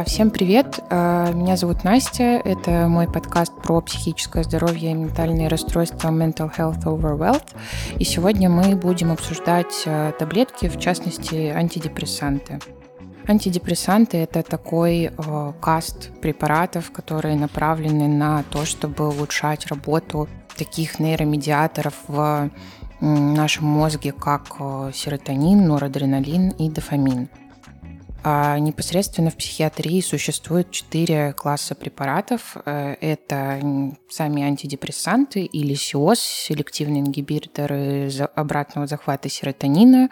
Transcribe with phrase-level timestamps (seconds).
[0.00, 5.48] А, всем привет, а, меня зовут Настя, это мой подкаст про психическое здоровье и ментальные
[5.48, 7.54] расстройства Mental Health Over Wealth.
[7.98, 12.60] И сегодня мы будем обсуждать а, таблетки, в частности антидепрессанты.
[13.28, 15.10] Антидепрессанты– это такой
[15.60, 22.50] каст препаратов, которые направлены на то, чтобы улучшать работу таких нейромедиаторов в
[23.00, 24.46] нашем мозге, как
[24.94, 27.28] серотонин, норадреналин и дофамин.
[28.22, 32.56] А непосредственно в психиатрии существует четыре класса препаратов.
[32.66, 33.60] Э, это
[34.10, 40.10] сами антидепрессанты или СИОС, селективные ингибиторы обратного захвата серотонина,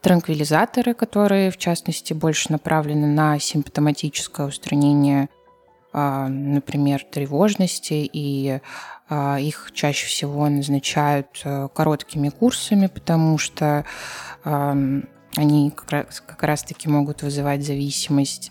[0.00, 5.28] транквилизаторы, которые, в частности, больше направлены на симптоматическое устранение,
[5.92, 8.60] а, например, тревожности, и
[9.10, 13.84] а, их чаще всего назначают э, короткими курсами, потому что
[15.36, 18.50] они как раз, как раз таки могут вызывать зависимость.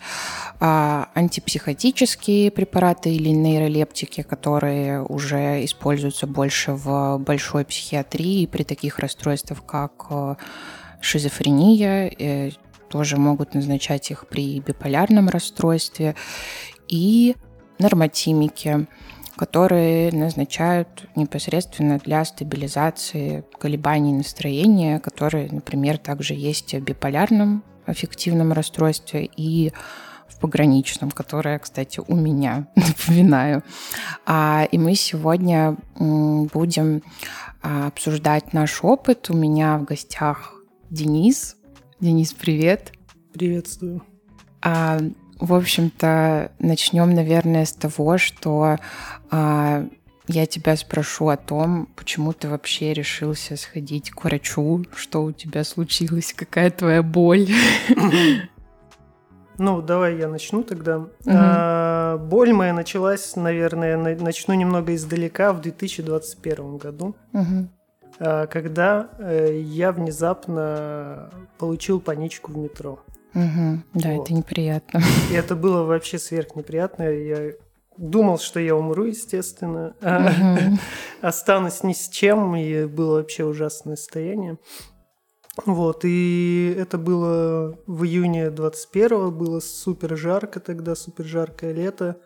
[0.59, 9.65] А антипсихотические препараты или нейролептики, которые уже используются больше в большой психиатрии при таких расстройствах,
[9.65, 10.35] как э,
[11.01, 12.51] шизофрения, э,
[12.89, 16.15] тоже могут назначать их при биполярном расстройстве,
[16.87, 17.35] и
[17.79, 18.87] нормотимики–
[19.35, 29.29] которые назначают непосредственно для стабилизации колебаний настроения, которые, например, также есть в биполярном аффективном расстройстве
[29.35, 29.71] и
[30.27, 33.63] в пограничном, которое, кстати, у меня, напоминаю.
[34.25, 37.03] А, и мы сегодня будем
[37.61, 39.29] а, обсуждать наш опыт.
[39.29, 40.53] У меня в гостях
[40.89, 41.57] Денис.
[41.99, 42.93] Денис, привет.
[43.33, 44.03] Приветствую.
[44.61, 44.99] А,
[45.41, 48.77] в общем-то, начнем, наверное, с того, что
[49.31, 49.85] а,
[50.27, 55.63] я тебя спрошу о том, почему ты вообще решился сходить к врачу, что у тебя
[55.63, 57.49] случилось, какая твоя боль.
[59.57, 60.97] Ну, давай я начну тогда.
[60.99, 61.09] Угу.
[61.27, 67.67] А, боль моя началась, наверное, начну немного издалека в 2021 году, угу.
[68.17, 71.29] а, когда э, я внезапно
[71.59, 72.99] получил паничку в метро.
[73.33, 74.25] Угу, да, вот.
[74.25, 75.01] это неприятно.
[75.31, 77.03] И это было вообще сверх неприятно.
[77.03, 77.53] Я
[77.97, 79.95] думал, что я умру, естественно.
[80.01, 80.77] Угу.
[81.21, 84.57] Останусь ни с чем, и было вообще ужасное состояние.
[85.65, 92.17] Вот, и это было в июне 21-го, было супер жарко тогда, супер жаркое лето.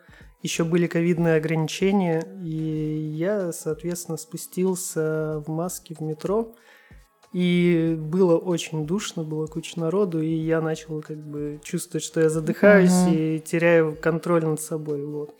[0.42, 6.54] Еще были ковидные ограничения, и я, соответственно, спустился в маске в метро.
[7.36, 12.30] И было очень душно, было куча народу, и я начал как бы чувствовать, что я
[12.30, 13.36] задыхаюсь uh-huh.
[13.36, 15.04] и теряю контроль над собой.
[15.04, 15.34] Вот.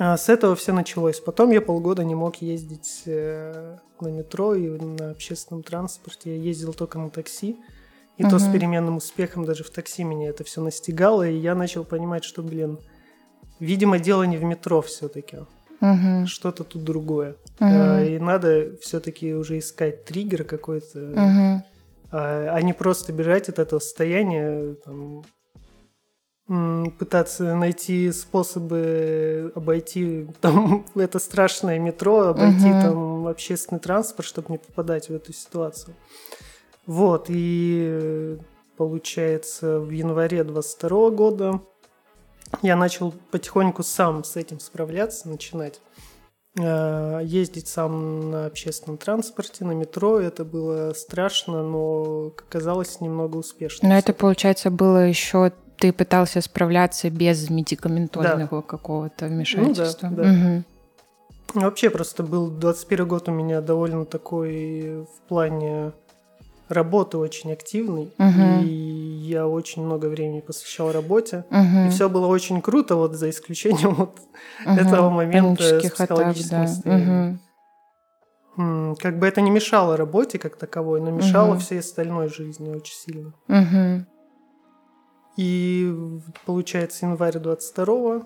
[0.00, 1.20] А с этого все началось.
[1.20, 6.34] Потом я полгода не мог ездить э, на метро и на общественном транспорте.
[6.34, 7.60] Я ездил только на такси.
[8.16, 8.30] И uh-huh.
[8.30, 11.24] то с переменным успехом даже в такси меня это все настигало.
[11.30, 12.80] И я начал понимать, что, блин,
[13.60, 15.36] видимо, дело не в метро все-таки
[15.80, 16.26] угу.
[16.26, 17.36] что-то тут другое.
[17.60, 18.04] Угу.
[18.06, 21.64] И надо все-таки уже искать триггер какой-то, угу.
[22.12, 25.24] а не просто бежать от этого состояния, там,
[26.98, 32.80] пытаться найти способы обойти там это страшное метро, обойти угу.
[32.80, 35.94] там общественный транспорт, чтобы не попадать в эту ситуацию.
[36.86, 38.36] Вот, и
[38.76, 41.60] получается в январе 22 года
[42.62, 45.80] я начал потихоньку сам с этим справляться, начинать
[46.58, 50.20] э, ездить сам на общественном транспорте, на метро.
[50.20, 53.88] Это было страшно, но оказалось немного успешно.
[53.88, 58.62] Но это, получается, было еще ты пытался справляться без медикаментозного да.
[58.62, 60.08] какого-то вмешательства.
[60.08, 60.30] Ну, да, да.
[60.30, 60.64] Угу.
[61.54, 65.92] Вообще просто был 21 год у меня довольно такой в плане
[66.70, 68.64] работы очень активный, угу.
[68.64, 71.86] и я очень много времени посвящал работе, угу.
[71.86, 74.18] и все было очень круто, вот за исключением вот
[74.64, 74.74] угу.
[74.74, 77.38] этого момента с психологическим атак, да.
[78.56, 78.96] Угу.
[79.00, 81.60] Как бы это не мешало работе как таковой, но мешало угу.
[81.60, 83.32] всей остальной жизни очень сильно.
[83.48, 84.06] Угу.
[85.36, 85.94] И
[86.44, 88.22] получается январь 22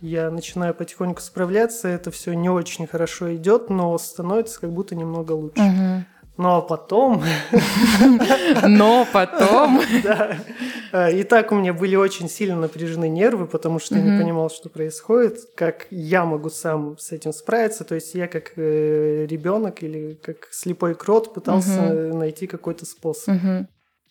[0.00, 5.32] я начинаю потихоньку справляться, это все не очень хорошо идет, но становится как будто немного
[5.32, 5.60] лучше.
[5.62, 6.04] Угу.
[6.42, 7.22] Но потом...
[8.66, 9.82] Но потом...
[10.02, 10.38] Да.
[10.90, 14.48] А, и так у меня были очень сильно напряжены нервы, потому что я не понимал,
[14.48, 17.84] что происходит, как я могу сам с этим справиться.
[17.84, 23.34] То есть я как э, ребенок или как слепой крот пытался найти какой-то способ.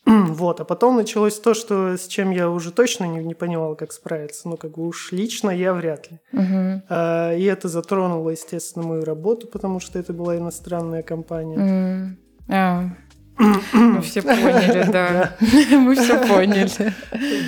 [0.06, 3.92] Вот, а потом началось то, что с чем я уже точно не, не понимал, как
[3.92, 4.48] справиться.
[4.48, 6.20] Ну, как бы уж лично я вряд ли.
[6.34, 6.82] Uh-huh.
[6.90, 12.18] А, и это затронуло, естественно, мою работу, потому что это была иностранная компания.
[12.48, 12.90] Uh-huh.
[13.74, 15.36] Мы все поняли, да.
[15.72, 16.94] Мы все поняли.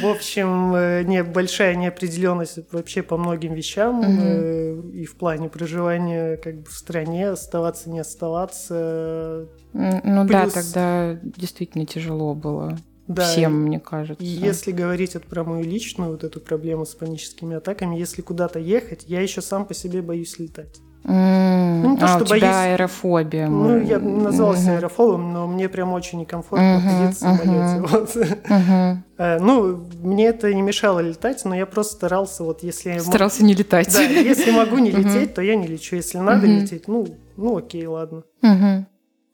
[0.02, 4.02] В общем, э, не, большая неопределенность вообще по многим вещам.
[4.02, 9.50] Э, и в плане проживания как бы в стране, оставаться, не оставаться.
[9.74, 12.78] Ну да, тогда действительно тяжело было.
[13.08, 14.24] Да, Всем, мне кажется.
[14.24, 19.04] Если говорить это про мою личную вот эту проблему с паническими атаками, если куда-то ехать,
[19.08, 20.80] я еще сам по себе боюсь летать.
[21.04, 21.82] Mm.
[21.82, 22.44] Ну, то, а что у тебя боюсь...
[22.44, 23.48] аэрофобия.
[23.48, 24.76] Ну, я назывался mm-hmm.
[24.76, 26.84] аэрофобом, но мне прям очень некомфортно mm-hmm.
[26.84, 27.82] находиться в самолете.
[27.88, 28.16] Вот.
[29.18, 29.40] Mm-hmm.
[29.40, 33.00] ну, мне это не мешало летать, но я просто старался, вот если...
[33.00, 33.92] Старался не летать.
[33.92, 35.96] Да, если могу не лететь, то я не лечу.
[35.96, 38.24] Если надо лететь, ну, ну окей, ладно.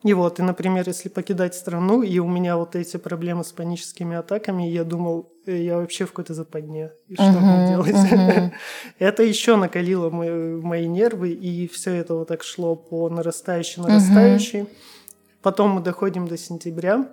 [0.03, 4.15] И вот, и, например, если покидать страну, и у меня вот эти проблемы с паническими
[4.15, 8.11] атаками, я думал, э, я вообще в какой-то западне, и что uh-huh, мне делать?
[8.11, 8.51] Uh-huh.
[8.99, 14.59] это еще накалило мои, мои нервы, и все это вот так шло по нарастающей, нарастающей.
[14.61, 14.69] Uh-huh.
[15.41, 17.07] Потом мы доходим до сентября,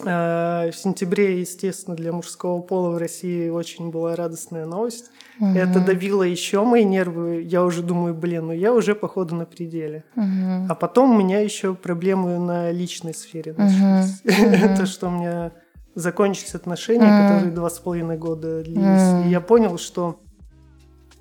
[0.00, 5.10] Э, в сентябре, естественно, для мужского пола в России очень была радостная новость.
[5.40, 5.46] Угу.
[5.46, 7.42] Это давило еще мои нервы.
[7.42, 10.04] Я уже думаю, блин, ну я уже походу на пределе.
[10.16, 10.66] Угу.
[10.68, 13.52] А потом у меня еще проблемы на личной сфере.
[13.52, 14.30] Угу.
[14.32, 15.52] Это что у меня
[15.94, 17.28] закончились отношения, угу.
[17.28, 19.20] которые два с половиной года длились.
[19.20, 19.28] Угу.
[19.28, 20.20] И я понял, что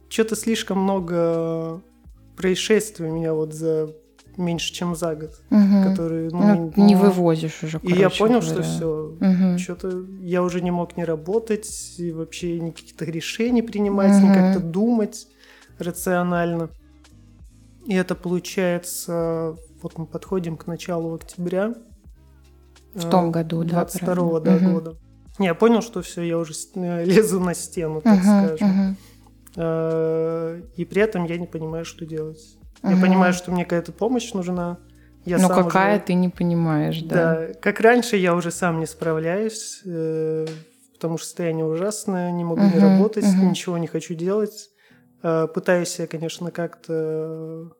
[0.10, 1.82] что-то слишком много
[2.36, 3.96] происшествий у меня вот за
[4.38, 5.84] меньше, чем за год, угу.
[5.84, 7.80] которые ну, ну, не, вывозишь уже.
[7.84, 8.42] И я понял, говоря.
[8.42, 9.58] что все, угу.
[9.58, 14.28] что-то я уже не мог не работать и вообще никаких-то решений принимать, угу.
[14.28, 15.28] ни как-то думать
[15.80, 16.70] рационально.
[17.86, 21.74] И это получается, вот мы подходим к началу октября.
[22.94, 24.72] В том году, 22 -го, да, угу.
[24.72, 24.96] года.
[25.40, 28.92] Не, я понял, что все, я уже лезу на стену, так угу, скажем.
[28.92, 28.98] Угу.
[30.78, 32.58] И при этом я не понимаю, что делать.
[32.82, 34.78] Я понимаю, что мне какая-то помощь нужна.
[35.26, 36.06] Я Но какая уже...
[36.06, 37.16] ты не понимаешь, да?
[37.16, 40.46] Да, как раньше я уже сам не справляюсь, э,
[40.94, 43.50] потому что состояние ужасное, не могу uh-huh, не работать, uh-huh.
[43.50, 44.70] ничего не хочу делать.
[45.22, 47.72] Э, пытаюсь я, конечно, как-то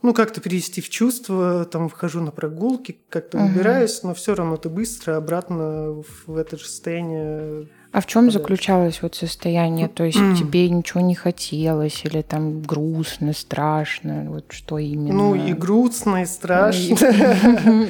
[0.00, 3.48] ну, как-то перевести в чувство, там, вхожу на прогулки, как-то uh-huh.
[3.48, 9.02] выбираюсь, но все равно ты быстро обратно в это же состояние а в чем заключалось
[9.02, 9.86] вот состояние?
[9.86, 14.26] То есть тебе ничего не хотелось, или там грустно, страшно?
[14.30, 15.14] Вот что именно?
[15.14, 16.96] Ну, и грустно, и страшно.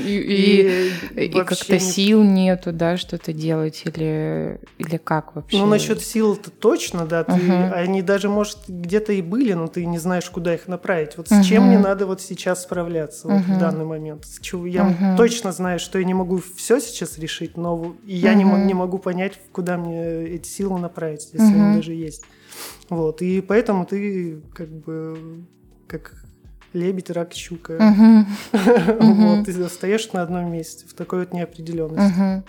[0.05, 0.93] И
[1.35, 5.57] как-то сил нету, да, что-то делать, или или как вообще?
[5.57, 7.25] Ну, насчет сил это точно, да.
[7.75, 11.17] Они даже, может, где-то и были, но ты не знаешь, куда их направить.
[11.17, 14.27] Вот с чем мне надо вот сейчас справляться в данный момент?
[14.67, 19.41] Я точно знаю, что я не могу все сейчас решить, но я не могу понять,
[19.51, 21.63] куда мне эти силы направить, если угу.
[21.63, 22.25] они даже есть.
[22.89, 25.45] Вот, и поэтому ты как бы
[25.87, 26.15] как
[26.73, 27.79] лебедь, рак, щука.
[28.53, 32.43] Вот, ты остаешься на одном месте в такой вот неопределенности.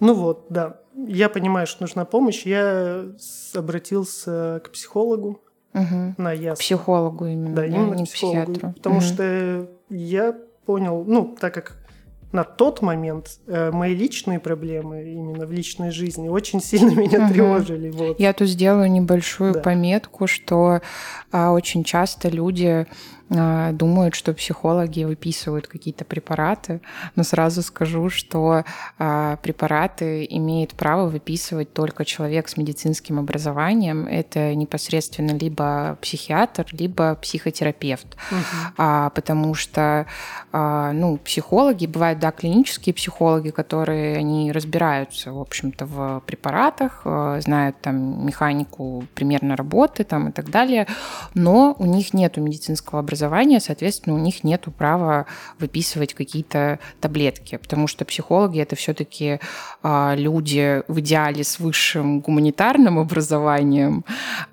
[0.00, 0.80] Ну вот, да.
[0.94, 2.44] Я понимаю, что нужна помощь.
[2.44, 3.06] Я
[3.54, 5.40] обратился к психологу
[5.72, 6.14] угу.
[6.18, 6.60] на ясно.
[6.60, 8.72] Психологу именно, да, именно не к психиатру.
[8.72, 9.04] Потому угу.
[9.04, 10.36] что я
[10.66, 11.76] понял, ну, так как
[12.32, 17.32] на тот момент э, мои личные проблемы именно в личной жизни очень сильно меня угу.
[17.32, 17.90] тревожили.
[17.90, 18.18] Вот.
[18.18, 19.60] Я тут сделаю небольшую да.
[19.60, 20.80] пометку, что
[21.30, 22.86] а, очень часто люди
[23.28, 26.80] думают, что психологи выписывают какие-то препараты,
[27.16, 28.64] но сразу скажу, что
[28.98, 34.06] а, препараты имеет право выписывать только человек с медицинским образованием.
[34.06, 39.10] Это непосредственно либо психиатр, либо психотерапевт, угу.
[39.14, 40.06] потому что
[40.52, 47.02] ну, психологи, бывают, да, клинические психологи, которые они разбираются, в общем-то, в препаратах,
[47.40, 50.86] знают там механику примерно работы там и так далее,
[51.34, 55.26] но у них нет медицинского образования образования, соответственно, у них нет права
[55.58, 59.38] выписывать какие-то таблетки, потому что психологи это все-таки
[59.82, 64.04] а, люди в идеале с высшим гуманитарным образованием,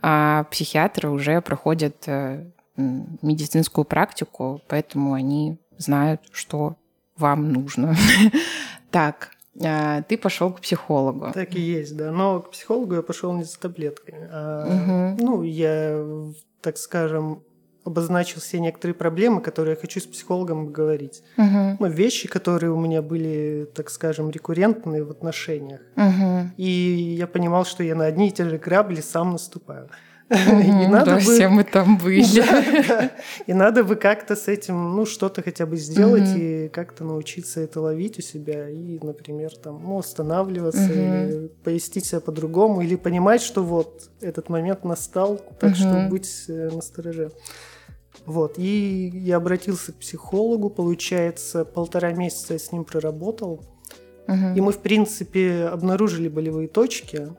[0.01, 2.45] а психиатры уже проходят а,
[2.77, 6.75] медицинскую практику, поэтому они знают, что
[7.17, 7.95] вам нужно.
[8.91, 9.33] Так,
[9.63, 11.29] а, ты пошел к психологу.
[11.31, 12.11] Так и есть, да.
[12.11, 14.27] Но к психологу я пошел не за таблетками.
[14.31, 15.23] А, угу.
[15.23, 16.03] Ну, я,
[16.61, 17.43] так скажем,
[17.89, 21.23] обозначил все некоторые проблемы, которые я хочу с психологом говорить.
[21.37, 21.77] Угу.
[21.79, 25.81] Ну, вещи, которые у меня были, так скажем, рекуррентные в отношениях.
[25.95, 26.51] Угу.
[26.57, 29.89] И я понимал, что я на одни и те же грабли сам наступаю.
[30.29, 31.21] И надо да, бы...
[31.21, 32.23] все мы там были.
[32.35, 33.11] Да, да.
[33.47, 36.37] И надо бы как-то с этим, ну, что-то хотя бы сделать угу.
[36.37, 40.91] и как-то научиться это ловить у себя и, например, там, ну, останавливаться, угу.
[40.91, 46.69] или повести себя по-другому, или понимать, что вот этот момент настал, так что быть э,
[46.71, 47.31] настороже.
[48.29, 53.65] Вот, и я обратился к психологу, получается, полтора месяца я с ним проработал.
[54.27, 54.53] Мгм.
[54.53, 57.29] И мы, в принципе, обнаружили болевые точки,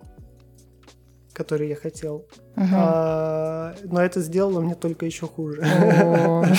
[1.33, 2.27] которые я хотел.
[2.57, 2.75] Мгм.
[2.75, 5.63] А, но это сделало мне только еще хуже.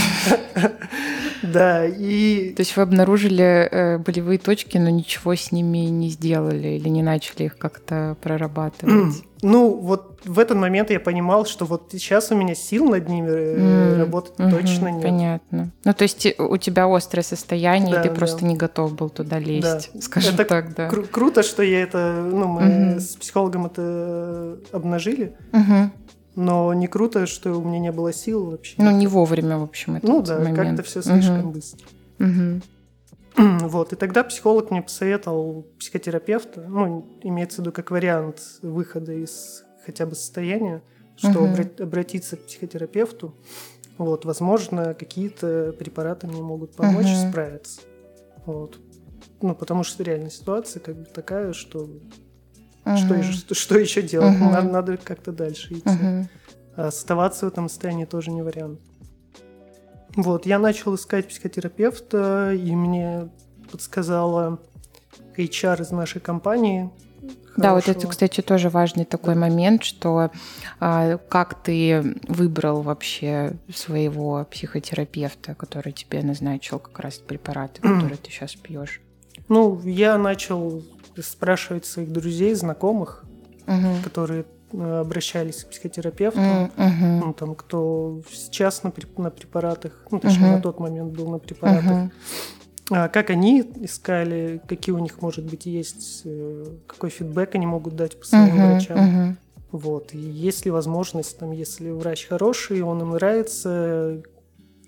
[1.41, 6.69] Да, и То есть вы обнаружили э, болевые точки, но ничего с ними не сделали
[6.69, 9.23] или не начали их как-то прорабатывать?
[9.43, 13.29] ну вот в этот момент я понимал, что вот сейчас у меня сил над ними
[13.31, 15.01] М, работать мгм, точно нет.
[15.01, 15.71] Понятно.
[15.83, 18.15] Ну, то есть э, у тебя острое состояние, Да, и ты да.
[18.15, 20.89] просто не готов был туда лезть, скажем Это так, да.
[20.89, 22.99] Кру- круто, что я это, ну, мы Мгм.
[22.99, 25.91] с психологом это обнажили, Мгм.
[26.35, 28.75] Но не круто, что у меня не было сил вообще.
[28.77, 31.51] Ну, не вовремя, в общем, этот Ну да, как-то все слишком Мгм.
[31.51, 31.87] быстро.
[32.19, 32.61] Мгм.
[33.37, 39.63] Вот, и тогда психолог мне посоветовал психотерапевта, ну, имеется в виду как вариант выхода из
[39.85, 40.81] хотя бы состояния,
[41.15, 41.53] что Мгм.
[41.53, 43.33] обра- обратиться к психотерапевту.
[43.97, 47.29] Вот, возможно, какие-то препараты мне могут помочь Мгм.
[47.29, 47.81] справиться.
[48.45, 48.77] Вот.
[49.41, 51.89] Ну, потому что реальная ситуация как бы такая, что
[52.83, 54.35] что, что, что еще делать?
[54.35, 54.51] Мгм.
[54.51, 55.89] Надо, надо как-то дальше идти.
[55.89, 56.29] Мгм.
[56.75, 58.79] А оставаться в этом состоянии тоже не вариант.
[60.15, 63.29] Вот, я начал искать психотерапевта, и мне
[63.71, 64.59] подсказала
[65.37, 66.91] HR из нашей компании.
[67.57, 68.11] Да, вот это, хорошего.
[68.11, 70.31] кстати, тоже важный такой момент, что
[70.79, 78.31] а, как ты выбрал вообще своего психотерапевта, который тебе назначил как раз препараты, которые ты
[78.31, 79.01] сейчас пьешь.
[79.49, 80.83] Ну, я начал
[81.17, 83.23] спрашивать своих друзей, знакомых,
[83.67, 84.01] Мгм.
[84.03, 86.39] которые э, обращались к психотерапевту.
[86.77, 87.19] Мгм.
[87.19, 90.55] Ну, там, кто сейчас на, на препаратах, ну, точнее, Мгм.
[90.55, 91.83] на тот момент был на препаратах.
[91.91, 92.11] Мгм.
[92.89, 97.95] А, как они искали, какие у них, может быть, есть, э, какой фидбэк они могут
[97.95, 98.67] дать по своим Мгм.
[98.71, 98.97] врачам.
[98.99, 99.37] Мгм.
[99.71, 100.13] Вот.
[100.13, 104.21] И есть ли возможность, там, если врач хороший, он им нравится,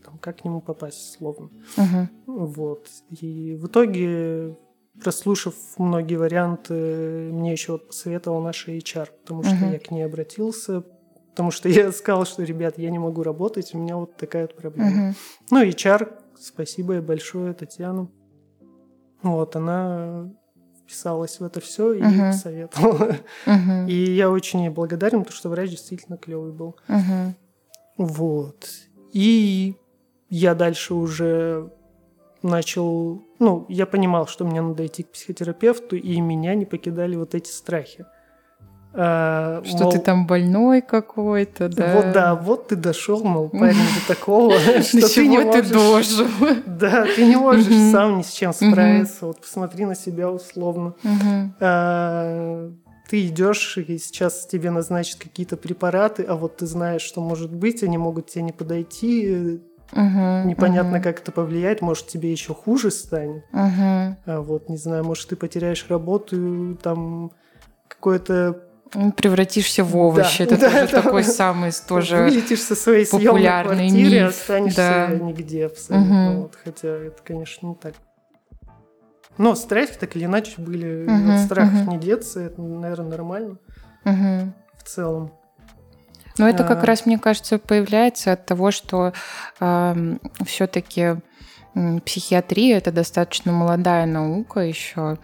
[0.03, 1.50] там, как к нему попасть, словно.
[1.77, 2.10] Мгм.
[2.25, 2.88] Вот.
[3.22, 4.56] И в итоге,
[5.02, 6.74] прослушав многие варианты,
[7.32, 9.72] мне еще вот посоветовал наша HR, потому что Мгм.
[9.72, 10.84] я к ней обратился,
[11.30, 14.56] потому что я сказал, что, ребят, я не могу работать, у меня вот такая вот
[14.56, 14.90] проблема.
[14.90, 15.16] Мгм.
[15.52, 18.08] Ну, HR, спасибо ей большое, Татьяна.
[19.22, 20.30] Вот, она
[20.84, 22.32] вписалась в это все и Мгм.
[22.32, 23.16] посоветовала.
[23.46, 23.88] Мгм.
[23.88, 26.76] И я очень ей благодарен, потому что врач действительно клевый был.
[26.88, 27.36] Мгм.
[27.98, 28.70] Вот.
[29.14, 29.76] И
[30.30, 31.72] я дальше уже
[32.44, 33.24] начал...
[33.40, 37.50] Ну, я понимал, что мне надо идти к психотерапевту, и меня не покидали вот эти
[37.50, 38.06] страхи.
[38.96, 41.96] А, Что ты мол, там больной какой-то, да?
[41.96, 45.72] Вот да, вот ты дошел, мол, парень, до такого, что ты не ты можешь...
[45.72, 46.28] дожил?
[46.68, 49.26] Да, ты не можешь сам ни с чем справиться.
[49.26, 50.94] Вот посмотри на себя условно.
[51.60, 52.70] А,
[53.10, 57.82] Ты идешь, и сейчас тебе назначат какие-то препараты, а вот ты знаешь, что может быть,
[57.84, 59.60] они могут тебе не подойти,
[59.96, 60.48] Мгм.
[60.48, 61.04] непонятно, Мгм.
[61.04, 63.44] как это повлияет, может, тебе еще хуже станет.
[63.52, 64.18] Мгм.
[64.26, 67.32] А вот, не знаю, может, ты потеряешь работу, там
[67.88, 68.60] какое-то...
[68.96, 70.46] Ну, Превратишься в овощи.
[70.46, 71.02] Да, Это да, тоже да.
[71.02, 72.18] такой самый тоже...
[72.18, 75.08] Вылетишь со своей популярный квартиры, миф, останешься да.
[75.16, 76.14] нигде абсолютно.
[76.30, 76.42] Мгм.
[76.42, 77.94] Вот, хотя это, конечно, не так.
[79.40, 81.08] Но страхи так или иначе были.
[81.08, 81.90] Мгм, От страхов мгм.
[81.92, 83.58] не деться, это, наверное, нормально
[84.06, 84.54] Мгм.
[84.78, 85.32] в целом.
[86.38, 86.86] Но это как А.
[86.86, 89.13] раз, мне кажется, появляется от того, что
[90.46, 91.18] все-таки
[92.06, 95.18] психиатрия это достаточно молодая наука еще,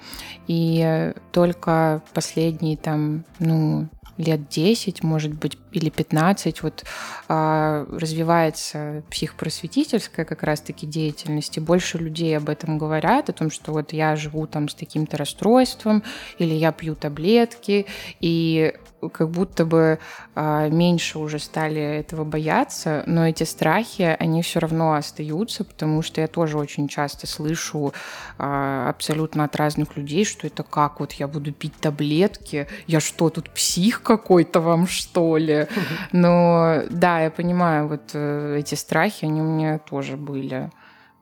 [0.47, 3.87] и только последние там, ну,
[4.19, 6.83] лет 10, может быть, или 15, вот
[7.29, 13.71] а, развивается психопросветительская как раз-таки деятельность, и больше людей об этом говорят, о том, что
[13.71, 16.03] вот я живу там с таким-то расстройством,
[16.37, 17.85] или я пью таблетки,
[18.19, 18.73] и
[19.07, 19.99] как будто бы
[20.35, 26.19] а, меньше уже стали этого бояться, но эти страхи, они все равно остаются, потому что
[26.19, 27.93] я тоже очень часто слышу
[28.37, 33.29] а, абсолютно от разных людей, что это как, вот я буду пить таблетки, я что,
[33.29, 35.67] тут псих какой-то вам, что ли?
[36.11, 40.71] Но да, я понимаю, вот э, эти страхи, они у меня тоже были,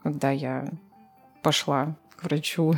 [0.04, 0.66] когда я
[1.44, 2.76] пошла к врачу.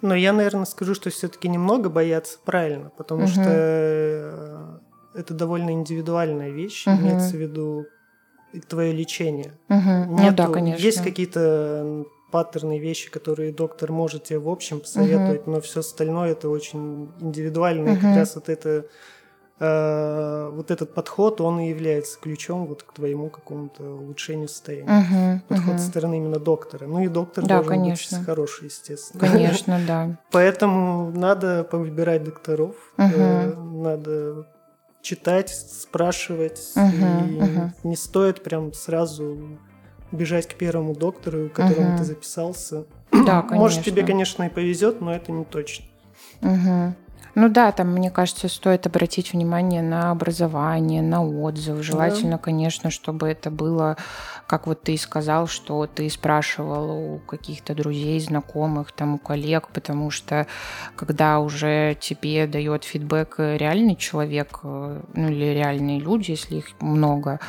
[0.00, 3.30] Но я, наверное, скажу, что все-таки немного бояться правильно, потому Мгм.
[3.32, 4.78] что э,
[5.14, 7.00] это довольно индивидуальная вещь, Мгм.
[7.02, 7.86] имеется в виду
[8.68, 9.52] твое лечение.
[9.68, 10.82] Ну Нету- да, конечно.
[10.84, 16.48] Есть какие-то паттерны, вещи, которые доктор может тебе в общем посоветовать, но все остальное это
[16.48, 17.90] очень индивидуально.
[17.90, 18.84] И как раз вот это
[19.58, 24.88] э, вот этот подход, он и является ключом вот к твоему какому-то улучшению состояния.
[24.88, 25.78] Мгм, Подход мгм.
[25.78, 26.86] со стороны именно доктора.
[26.86, 28.18] Ну и доктор Да, должен конечно.
[28.18, 29.20] быть хороший, естественно.
[29.20, 30.18] Конечно, да.
[30.30, 34.46] Поэтому надо повыбирать докторов, э, надо
[35.02, 36.60] читать, спрашивать.
[36.76, 37.70] Uh-huh, и uh-huh.
[37.82, 39.58] не стоит прям сразу
[40.12, 41.98] бежать к первому доктору, к которому uh-huh.
[41.98, 42.84] ты записался.
[43.10, 43.56] Да, конечно.
[43.56, 45.86] Может, тебе, конечно, и повезет, но это не точно.
[46.40, 46.94] Угу.
[47.34, 51.82] Ну да, там, мне кажется, стоит обратить внимание на образование, на отзывы.
[51.82, 52.38] Желательно, да.
[52.38, 53.96] конечно, чтобы это было,
[54.46, 60.10] как вот ты сказал, что ты спрашивал у каких-то друзей, знакомых, там, у коллег, потому
[60.10, 60.46] что
[60.94, 67.40] когда уже тебе дает фидбэк реальный человек, э, ну или реальные люди, если их много,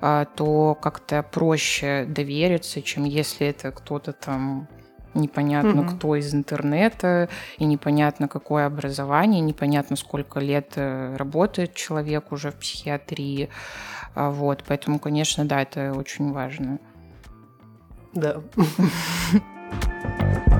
[0.00, 4.68] а, то как-то проще довериться, чем если это кто-то там
[5.14, 5.90] непонятно угу.
[5.90, 7.28] кто из интернета,
[7.58, 13.48] и непонятно какое образование, непонятно сколько лет э, работает человек уже в психиатрии.
[14.14, 16.78] А, вот, поэтому, конечно, да, это очень важно.
[18.14, 18.42] Да.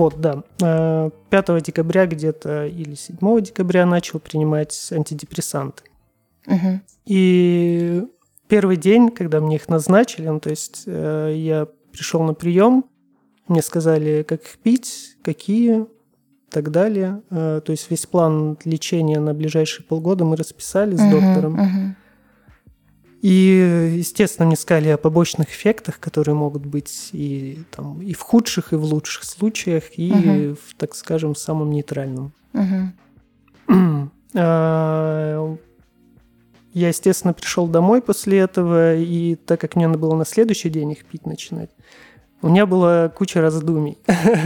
[0.00, 0.42] Вот, да.
[1.28, 5.82] 5 э, декабря где-то или 7 декабря начал принимать антидепрессанты.
[6.46, 6.80] Угу.
[7.04, 8.02] И
[8.48, 12.86] первый день, когда мне их назначили, ну, то есть э, я пришел на прием,
[13.46, 17.20] мне сказали, как их пить, какие, и так далее.
[17.28, 21.54] Э, то есть весь план лечения на ближайшие полгода мы расписали с угу, доктором.
[21.60, 21.94] Угу.
[23.22, 28.72] И, естественно, мне сказали о побочных эффектах, которые могут быть и, там, и в худших,
[28.72, 32.32] и в лучших случаях, и, uh в, так скажем, в самом нейтральном.
[32.54, 32.88] uh
[36.72, 40.92] Я, естественно, пришел домой после этого, и так как мне надо было на следующий день
[40.92, 41.70] их пить начинать,
[42.42, 43.98] у меня была куча раздумий.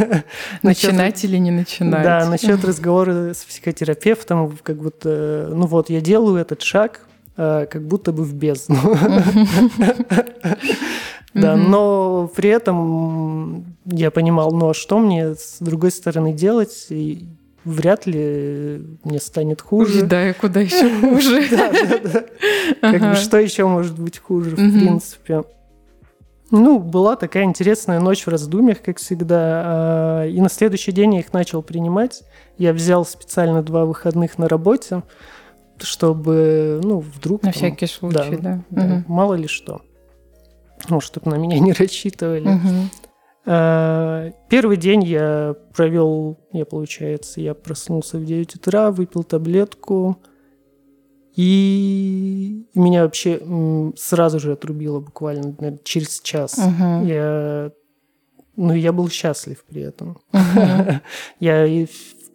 [0.63, 2.03] Начинать или не начинать?
[2.03, 8.13] Да, насчет разговора с психотерапевтом, как будто, ну вот, я делаю этот шаг, как будто
[8.13, 8.77] бы в бездну.
[11.35, 16.87] Да, но при этом я понимал, ну а что мне с другой стороны делать?
[16.91, 17.27] И
[17.65, 20.05] вряд ли мне станет хуже.
[20.05, 21.45] Да, и куда еще хуже.
[21.51, 21.99] Да, да,
[22.81, 22.93] да.
[22.93, 25.43] Как бы что еще может быть хуже, в принципе.
[26.51, 29.63] Ну, была такая интересная ночь в раздумьях, как всегда.
[29.65, 32.23] А, и на следующий день я их начал принимать.
[32.59, 35.03] Я взял специально два выходных на работе
[35.81, 37.43] чтобы, ну, вдруг...
[37.43, 38.65] На там, всякий случай, да.
[38.71, 39.05] да, да угу.
[39.13, 39.83] Мало ли что.
[40.89, 42.49] Ну, чтобы на меня не рассчитывали.
[42.49, 42.91] Угу.
[44.49, 50.19] первый день я провел, я, получается, я проснулся в 9 утра, выпил таблетку,
[51.37, 53.43] и меня вообще
[53.97, 56.59] сразу же отрубило буквально наверное, через час.
[56.59, 57.07] Угу.
[57.07, 57.73] Я
[58.57, 60.19] ну, я был счастлив при этом.
[60.33, 61.01] Uh-huh.
[61.41, 61.87] я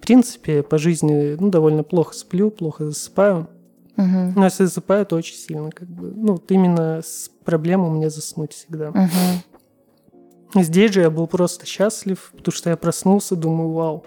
[0.09, 3.47] принципе, по жизни ну, довольно плохо сплю, плохо засыпаю.
[3.95, 4.33] Угу.
[4.35, 5.69] Но если засыпаю, то очень сильно.
[5.69, 8.89] Как бы, ну, вот именно с проблемой у меня заснуть всегда.
[8.89, 10.63] Угу.
[10.63, 14.03] Здесь же я был просто счастлив, потому что я проснулся, думаю, вау,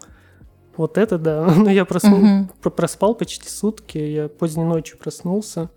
[0.77, 1.47] вот это да.
[1.47, 2.71] Но ну, я проснул, угу.
[2.71, 5.71] проспал почти сутки, я поздней ночью проснулся.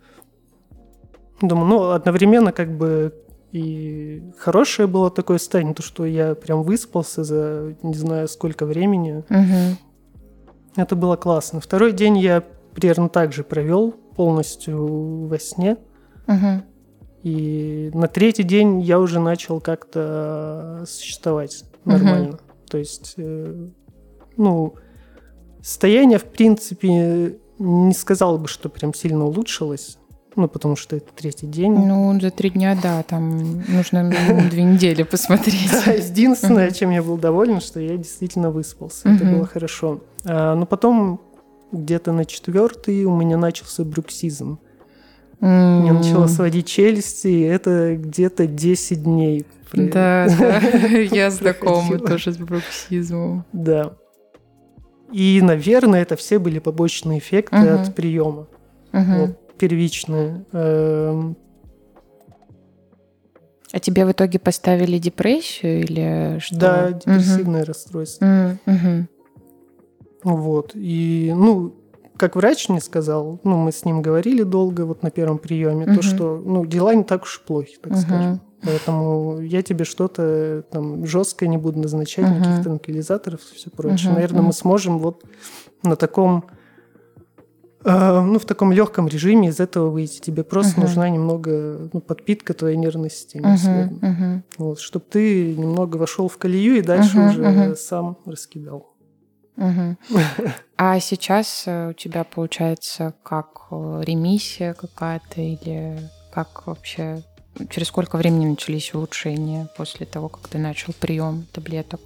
[1.39, 3.13] Думаю, ну, одновременно как бы
[3.51, 9.23] и хорошее было такое состояние, то, что я прям выспался за не знаю сколько времени.
[9.29, 9.77] Угу.
[10.75, 11.59] Это было классно.
[11.59, 15.77] Второй день я примерно так же провел, полностью во сне.
[16.27, 16.63] Угу.
[17.23, 22.29] И на третий день я уже начал как-то существовать нормально.
[22.29, 22.39] Угу.
[22.69, 23.67] То есть, э,
[24.37, 24.75] ну,
[25.61, 29.97] состояние, в принципе, не сказал бы, что прям сильно улучшилось.
[30.35, 31.71] Ну, потому что это третий день.
[31.71, 34.13] Ну, за три дня, да, там нужно
[34.49, 35.71] две недели посмотреть.
[35.85, 39.09] Единственное, чем я был доволен, что я действительно выспался.
[39.09, 40.01] Это было хорошо.
[40.25, 41.21] А, но потом
[41.71, 44.59] где-то на четвертый у меня начался брюксизм.
[45.39, 49.45] Мне начало сводить челюсти, и это где-то 10 дней.
[49.73, 53.45] Да, да, я знакома тоже с бруксизмом.
[53.51, 53.93] Да.
[55.11, 58.47] И, наверное, это все были побочные эффекты от приема.
[58.91, 60.45] Вот первичные.
[60.51, 61.37] Эм.
[63.71, 66.55] А тебе в итоге поставили депрессию или что?
[66.55, 67.67] Да, депрессивное угу.
[67.67, 68.57] расстройство.
[68.65, 69.07] Угу.
[70.23, 70.71] Вот.
[70.75, 71.75] И, ну,
[72.17, 75.95] как врач мне сказал, ну, мы с ним говорили долго вот на первом приеме, угу.
[75.95, 78.01] то, что, ну, дела не так уж плохи, так угу.
[78.01, 78.41] скажем.
[78.63, 82.35] Поэтому я тебе что-то там жесткое не буду назначать, угу.
[82.35, 84.09] никаких транквилизаторов и все прочее.
[84.09, 84.15] Угу.
[84.15, 84.47] Наверное, угу.
[84.47, 85.23] мы сможем вот
[85.83, 86.45] на таком
[87.85, 90.19] ну, в таком легком режиме из этого выйти.
[90.19, 90.85] Тебе просто uh-huh.
[90.85, 93.55] нужна немного ну, подпитка твоей нервной системы.
[93.55, 94.41] Uh-huh, uh-huh.
[94.57, 97.75] Вот, чтобы ты немного вошел в колею и дальше uh-huh, уже uh-huh.
[97.75, 98.95] сам раскидал.
[100.77, 105.97] А сейчас э, у тебя получается как э, ремиссия какая-то или
[106.33, 107.23] как вообще
[107.69, 112.01] через сколько времени начались улучшения после того, как ты начал прием таблеток?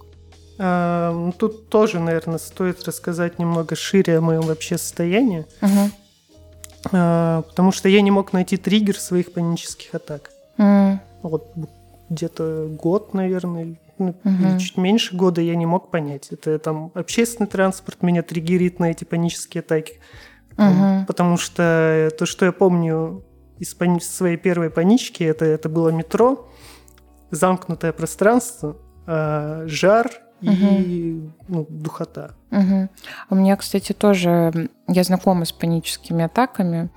[0.62, 5.46] А, тут тоже, наверное, стоит рассказать немного шире о моем вообще состоянии.
[5.62, 5.90] Угу.
[6.82, 10.30] Потому что я не мог найти триггер своих панических атак.
[10.56, 10.98] Mm.
[11.22, 11.52] Вот
[12.08, 16.28] где-то год, наверное, ну, или чуть меньше года я не мог понять.
[16.30, 20.00] Это там общественный транспорт меня триггерит на эти панические атаки.
[20.56, 21.04] Мгм.
[21.06, 23.24] Потому что то, что я помню
[23.58, 26.48] из пани- своей первой панички, это, это было метро,
[27.30, 30.10] замкнутое пространство, а, жар
[30.42, 32.32] и ну, духота.
[32.50, 32.90] Мгм.
[33.30, 36.88] У меня, кстати, тоже я знакома с паническими атаками,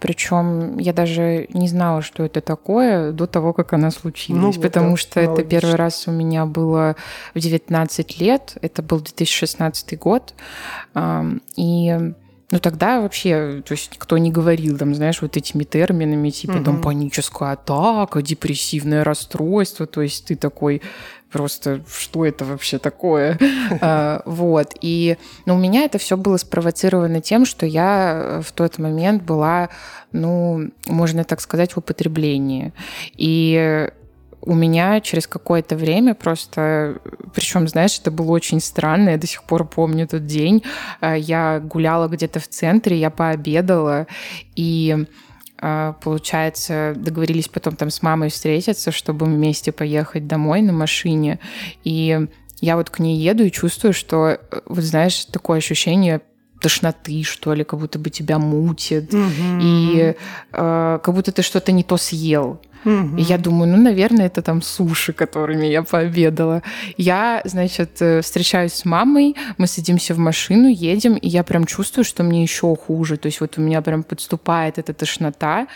[0.00, 4.60] причем я даже не знала, что это такое до того, как она случилась, Ну вот,
[4.60, 5.60] потому да, что это аналогично.
[5.60, 6.96] первый раз у меня было
[7.34, 10.34] в 19 лет, это был 2016 год,
[11.56, 12.12] и
[12.50, 16.74] ну тогда вообще, то есть никто не говорил, там, знаешь, вот этими терминами, типа там
[16.74, 16.82] Мгм.
[16.82, 20.82] паническая атака, депрессивное расстройство, то есть ты такой
[21.34, 23.38] просто, что это вообще такое?
[23.80, 24.74] А, Вот.
[24.80, 25.16] И
[25.46, 29.68] но у меня это все было спровоцировано тем, что я э, в тот момент была,
[30.12, 32.72] ну, можно так сказать, в употреблении.
[33.16, 33.90] И
[34.42, 36.98] у меня через какое-то время просто,
[37.34, 40.62] причем, знаешь, это было очень странно, я до сих пор помню тот день,
[41.00, 44.06] А, я гуляла где-то в центре, я пообедала,
[44.54, 45.06] и
[46.02, 51.38] получается, договорились потом там с мамой встретиться, чтобы вместе поехать домой на машине.
[51.84, 52.26] И
[52.60, 56.20] я вот к ней еду и чувствую, что, э, вот знаешь, такое ощущение
[56.60, 59.12] тошноты, что ли, как будто бы тебя мутит.
[59.62, 60.14] И
[60.52, 62.60] э, как будто ты что-то не то съел.
[62.84, 63.16] Мгм.
[63.16, 66.62] И я думаю, ну, наверное, это там суши, которыми я пообедала.
[66.96, 72.04] Я, значит, э, встречаюсь с мамой, мы садимся в машину, едем, и я прям чувствую,
[72.04, 73.16] что мне еще хуже.
[73.16, 75.66] То есть вот у меня прям подступает эта тошнота,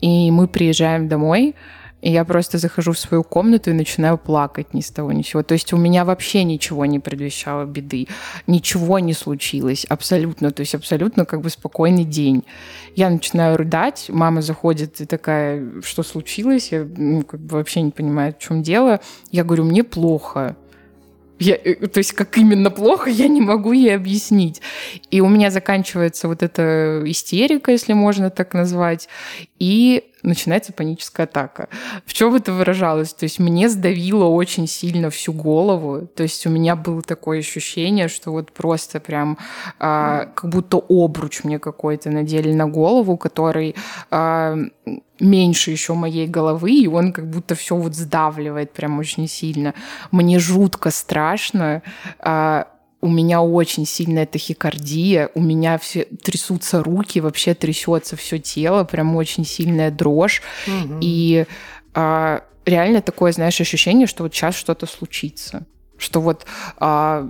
[0.00, 1.54] и мы приезжаем домой,
[2.02, 5.28] и я просто захожу в свою комнату и начинаю плакать ни с того ни с
[5.28, 5.42] сего.
[5.44, 8.08] То есть у меня вообще ничего не предвещало беды.
[8.48, 9.86] Ничего не случилось.
[9.88, 10.50] Абсолютно.
[10.50, 12.44] То есть абсолютно как бы спокойный день.
[12.96, 14.06] Я начинаю рыдать.
[14.08, 16.72] Мама заходит и такая, что случилось?
[16.72, 19.00] Я ну, как бы вообще не понимаю, в чем дело.
[19.30, 20.56] Я говорю, мне плохо.
[21.38, 24.60] Я, э, то есть как именно плохо, я не могу ей объяснить.
[25.10, 29.08] И у меня заканчивается вот эта истерика, если можно так назвать,
[29.58, 31.68] и начинается паническая атака.
[32.06, 33.12] В чем это выражалось?
[33.12, 36.06] То есть мне сдавило очень сильно всю голову.
[36.06, 39.38] То есть у меня было такое ощущение, что вот просто прям
[39.78, 43.74] а, как будто обруч мне какой-то надели на голову, который
[44.10, 44.56] а,
[45.20, 49.74] меньше еще моей головы, и он как будто все вот сдавливает прям очень сильно.
[50.10, 51.82] Мне жутко страшно.
[52.18, 52.66] а,
[53.02, 59.16] у меня очень сильная тахикардия, у меня все трясутся руки, вообще трясется все тело, прям
[59.16, 60.40] очень сильная дрожь.
[60.68, 61.00] Мгм.
[61.02, 61.44] И
[61.94, 65.66] а, реально такое, знаешь, ощущение, что вот сейчас что-то случится.
[65.98, 66.46] Что вот
[66.78, 67.28] а,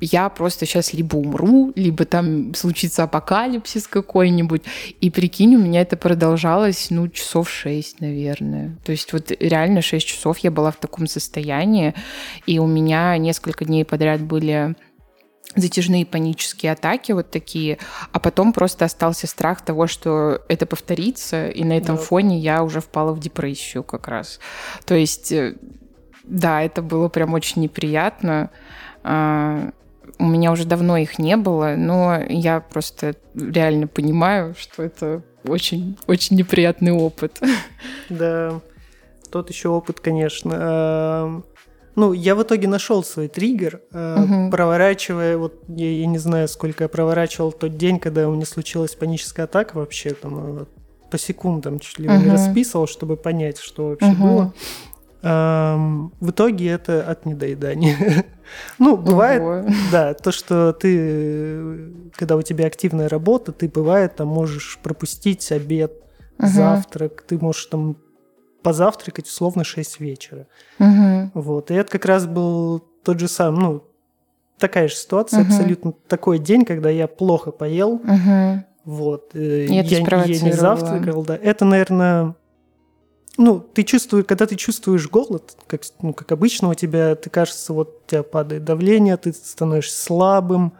[0.00, 4.62] я просто сейчас либо умру, либо там случится апокалипсис какой-нибудь.
[5.00, 8.76] И прикинь, у меня это продолжалось, ну, часов шесть, наверное.
[8.84, 11.94] То есть вот реально шесть часов я была в таком состоянии,
[12.46, 14.76] и у меня несколько дней подряд были
[15.56, 17.78] затяжные панические атаки вот такие,
[18.12, 22.02] а потом просто остался страх того, что это повторится, и на этом Да.
[22.02, 24.40] фоне я уже впала в депрессию как раз.
[24.84, 25.56] То есть, э,
[26.24, 28.50] да, это было прям очень неприятно.
[29.02, 29.70] А,
[30.20, 35.96] У меня уже давно их не было, но я просто реально понимаю, что это очень,
[36.08, 37.40] очень неприятный опыт.
[38.08, 38.60] Да,
[39.30, 41.42] тот еще опыт, конечно.
[41.98, 44.52] Ну, я в итоге нашел свой триггер, Мгм.
[44.52, 48.94] проворачивая, вот я, я не знаю, сколько я проворачивал тот день, когда у меня случилась
[48.94, 50.66] паническая атака вообще, там, а,
[51.10, 52.30] по секундам чуть ли не Мгм.
[52.30, 54.20] расписывал, чтобы понять, что вообще Мгм.
[54.22, 54.54] было.
[55.22, 57.96] Ам, В итоге это от недоедания.
[58.78, 59.64] Ну, бывает, Ого.
[59.92, 65.50] да, то, что ты, э, когда у тебя активная работа, ты бывает там можешь пропустить
[65.52, 65.92] обед,
[66.38, 67.96] завтрак, ты можешь там
[68.62, 70.46] позавтракать условно 6 вечера.
[70.78, 71.32] Мгм.
[71.34, 71.70] Вот.
[71.70, 73.84] И это как раз был тот же самый, ну,
[74.58, 75.48] такая же ситуация, Мгм.
[75.48, 78.64] абсолютно такой день, когда я плохо поел, Мгм.
[78.84, 81.36] вот, э, И это я, я не завтракал, да.
[81.36, 82.34] Это, наверное,
[83.36, 87.72] ну, ты чувствуешь, когда ты чувствуешь голод, как, ну, как обычно у тебя, ты кажется,
[87.72, 90.72] вот у тебя падает давление, ты становишься слабым,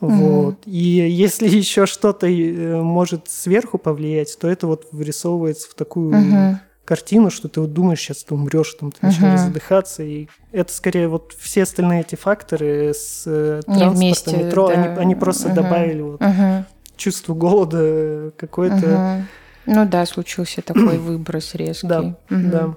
[0.00, 0.16] Мгм.
[0.16, 0.62] вот.
[0.66, 6.60] И если еще что-то э, может сверху повлиять, то это вот вырисовывается в такую Мгм.
[6.90, 9.48] Картину, что ты вот думаешь, сейчас ты умрешь, там ты начинаешь Мгм.
[9.50, 14.74] задыхаться, и это скорее вот все остальные эти факторы с э, транспортом, вместе, метро, да.
[14.74, 15.54] они, они просто Мгм.
[15.54, 16.66] добавили вот Мгм.
[16.96, 18.86] чувство голода какое-то.
[18.86, 19.28] Мгм.
[19.66, 21.86] Ну да, случился такой выброс резкий.
[21.86, 22.16] Да, угу.
[22.28, 22.74] да.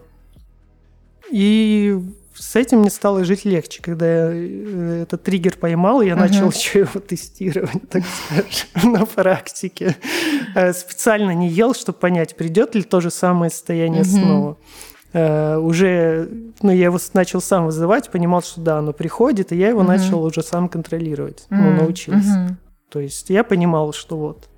[1.32, 2.00] И
[2.36, 6.20] с этим мне стало жить легче, когда я э, этот триггер поймал, я uh-huh.
[6.20, 9.96] начал еще его тестировать, так скажем, на практике.
[10.56, 14.24] Э, специально не ел, чтобы понять, придет ли то же самое состояние uh-huh.
[14.24, 14.58] снова.
[15.14, 16.28] Uh, уже,
[16.64, 19.88] ну, я его начал сам вызывать, понимал, что да, оно приходит, и я его uh-huh.
[19.88, 22.58] начал уже сам контролировать, ну, научился.
[22.90, 24.50] То есть я понимал, что вот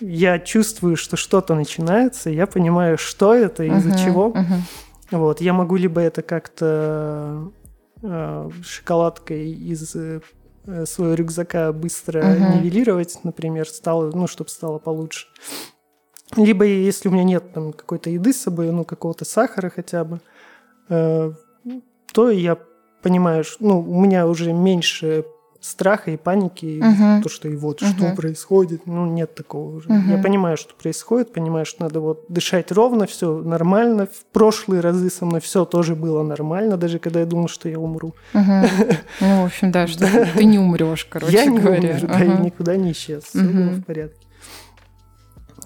[0.00, 4.04] я чувствую, что что-то начинается, я понимаю, что это, из-за uh-huh.
[4.04, 4.34] чего.
[5.10, 7.52] Вот, я могу либо это как-то
[8.02, 10.20] э, шоколадкой из э,
[10.86, 12.56] своего рюкзака быстро uh-huh.
[12.56, 15.26] нивелировать, например, стало, ну, чтобы стало получше.
[16.36, 20.20] Либо если у меня нет там какой-то еды с собой, ну, какого-то сахара хотя бы,
[20.88, 21.32] э,
[22.12, 22.58] то я
[23.02, 25.24] понимаю, что, ну, у меня уже меньше
[25.64, 27.22] страха и паники, угу.
[27.22, 27.90] то, что и вот угу.
[27.90, 29.88] что происходит, ну нет такого уже.
[29.88, 30.10] Угу.
[30.10, 34.06] Я понимаю, что происходит, понимаю, что надо вот дышать ровно, все нормально.
[34.06, 37.78] В прошлые разы со мной все тоже было нормально, даже когда я думал, что я
[37.78, 38.14] умру.
[38.34, 38.44] Угу.
[39.20, 41.58] Ну, в общем, да, что ты не умрешь, короче я не.
[41.58, 44.26] Умер, да, и никуда не исчез, все было в порядке.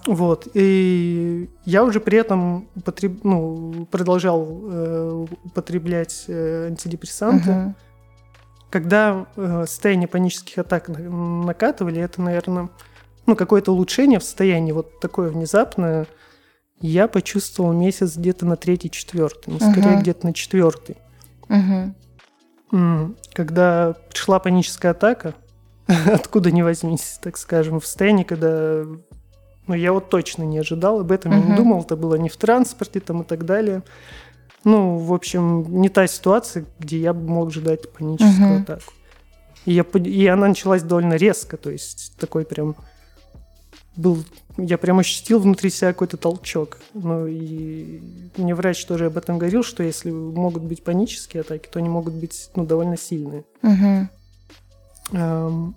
[0.07, 3.25] Вот, и я уже при этом употреб...
[3.25, 7.51] ну, продолжал э, употреблять э, антидепрессанты.
[7.51, 7.75] Угу
[8.71, 12.69] когда э, состояние панических атак накатывали, это, наверное,
[13.27, 16.07] ну, какое-то улучшение в состоянии вот такое внезапное,
[16.81, 20.01] я почувствовал месяц где-то на третий, четвертый, ну, скорее uh-huh.
[20.01, 20.97] где-то на четвертый.
[21.49, 23.15] Uh-huh.
[23.33, 25.35] Когда пришла паническая атака,
[25.87, 28.85] откуда ни возьмись, так скажем, в состоянии, когда
[29.67, 31.41] ну, я вот точно не ожидал, об этом uh-huh.
[31.41, 33.83] я не думал, это было не в транспорте там и так далее.
[34.65, 38.63] Ну, в общем, не та ситуация, где я бы мог ждать паническую угу.
[38.63, 38.93] атаку.
[39.65, 42.77] И, я, и она началась довольно резко, то есть такой прям
[43.97, 44.25] был...
[44.57, 46.79] Я прям ощутил внутри себя какой-то толчок.
[46.95, 48.01] Ну и
[48.37, 52.15] мне врач тоже об этом говорил, что если могут быть панические атаки, то они могут
[52.15, 53.45] быть ну, довольно сильные.
[53.63, 54.09] Угу.
[55.13, 55.77] Эм,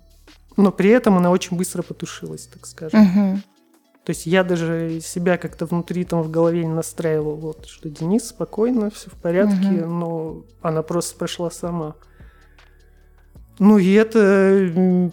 [0.56, 3.02] но при этом она очень быстро потушилась, так скажем.
[3.02, 3.40] Угу.
[4.04, 8.28] То есть я даже себя как-то внутри там в голове не настраивал, вот, что Денис
[8.28, 9.86] спокойно, все в порядке, угу.
[9.86, 11.94] но она просто прошла сама.
[13.60, 15.10] Ну и это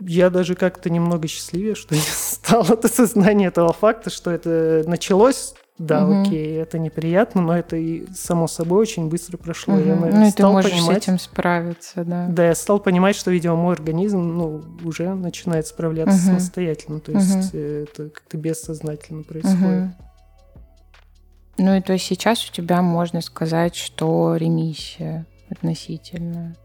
[0.00, 5.54] я даже как-то немного счастливее, что я стал от осознания этого факта, что это началось
[5.78, 6.22] да, угу.
[6.22, 9.74] окей, это неприятно, но это и само собой очень быстро прошло.
[9.74, 9.84] Угу.
[9.84, 12.28] Я, ну, и ты можешь понимать, с этим справиться, да.
[12.28, 16.24] Да, я стал понимать, что, видимо, мой организм ну, уже начинает справляться угу.
[16.24, 17.00] самостоятельно.
[17.00, 17.58] То есть угу.
[17.58, 19.60] это как-то бессознательно происходит.
[19.60, 19.92] Угу.
[21.58, 26.56] Ну и то есть сейчас у тебя можно сказать, что ремиссия относительно.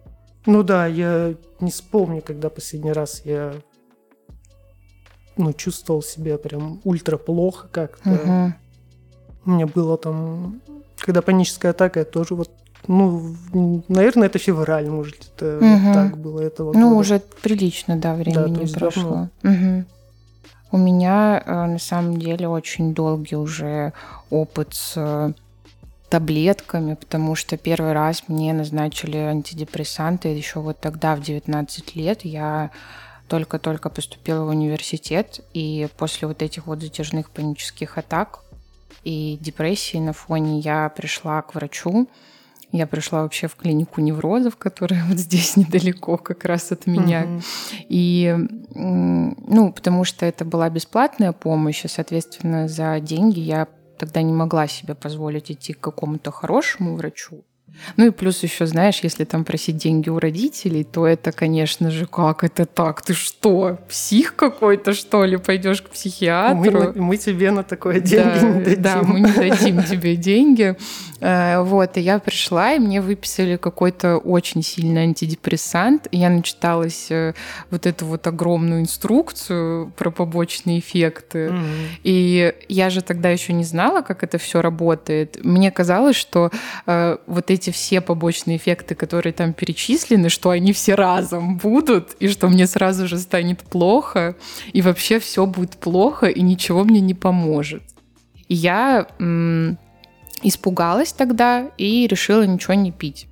[0.46, 3.54] Ну да, я не вспомню, когда последний раз я
[5.38, 8.10] ну, чувствовал себя прям ультра плохо как-то.
[8.10, 8.54] Угу.
[9.46, 10.62] У меня было там,
[10.98, 12.50] когда паническая атака, я тоже вот
[12.88, 13.36] ну,
[13.88, 15.66] наверное, это февраль, может, это угу.
[15.66, 16.40] вот так было.
[16.40, 17.00] Это вот ну, года.
[17.00, 19.30] уже прилично, да, времени да, прошло.
[19.44, 19.86] Угу.
[20.72, 23.94] У меня э, на самом деле очень долгий уже
[24.30, 25.34] опыт с э,
[26.10, 32.72] таблетками, потому что первый раз мне назначили антидепрессанты еще вот тогда, в 19 лет, я
[33.28, 38.40] только-только поступила в университет, и после вот этих вот затяжных панических атак
[39.04, 42.08] и депрессии на фоне я пришла к врачу.
[42.72, 47.24] Я пришла вообще в клинику неврозов, которая вот здесь недалеко как раз от меня.
[47.24, 47.42] Угу.
[47.90, 48.36] И,
[48.76, 54.68] ну, потому что это была бесплатная помощь, и, соответственно, за деньги я тогда не могла
[54.68, 57.44] себе позволить идти к какому-то хорошему врачу.
[57.98, 62.06] Ну и плюс еще, знаешь, если там просить деньги у родителей, то это, конечно же,
[62.06, 63.02] как это так?
[63.02, 65.38] Ты что, псих какой-то, что ли?
[65.38, 66.94] Пойдешь к психиатру?
[66.96, 68.82] Мы, мы тебе на такое деньги да, не дадим.
[68.82, 70.76] Да, мы не дадим тебе деньги.
[71.20, 76.08] Э, вот, и я пришла, и мне выписали какой-то очень сильный антидепрессант.
[76.12, 77.34] Я начиталась э,
[77.70, 81.48] вот эту вот огромную инструкцию про побочные эффекты.
[81.48, 81.88] Mm-hmm.
[82.04, 85.44] И я же тогда еще не знала, как это все работает.
[85.44, 86.52] Мне казалось, что
[86.86, 92.14] э, вот эти эти все побочные эффекты, которые там перечислены, что они все разом будут,
[92.20, 94.36] и что мне сразу же станет плохо,
[94.74, 97.84] и вообще все будет плохо, и ничего мне не поможет.
[98.48, 99.78] И я м-
[100.44, 103.28] испугалась тогда и решила ничего не пить.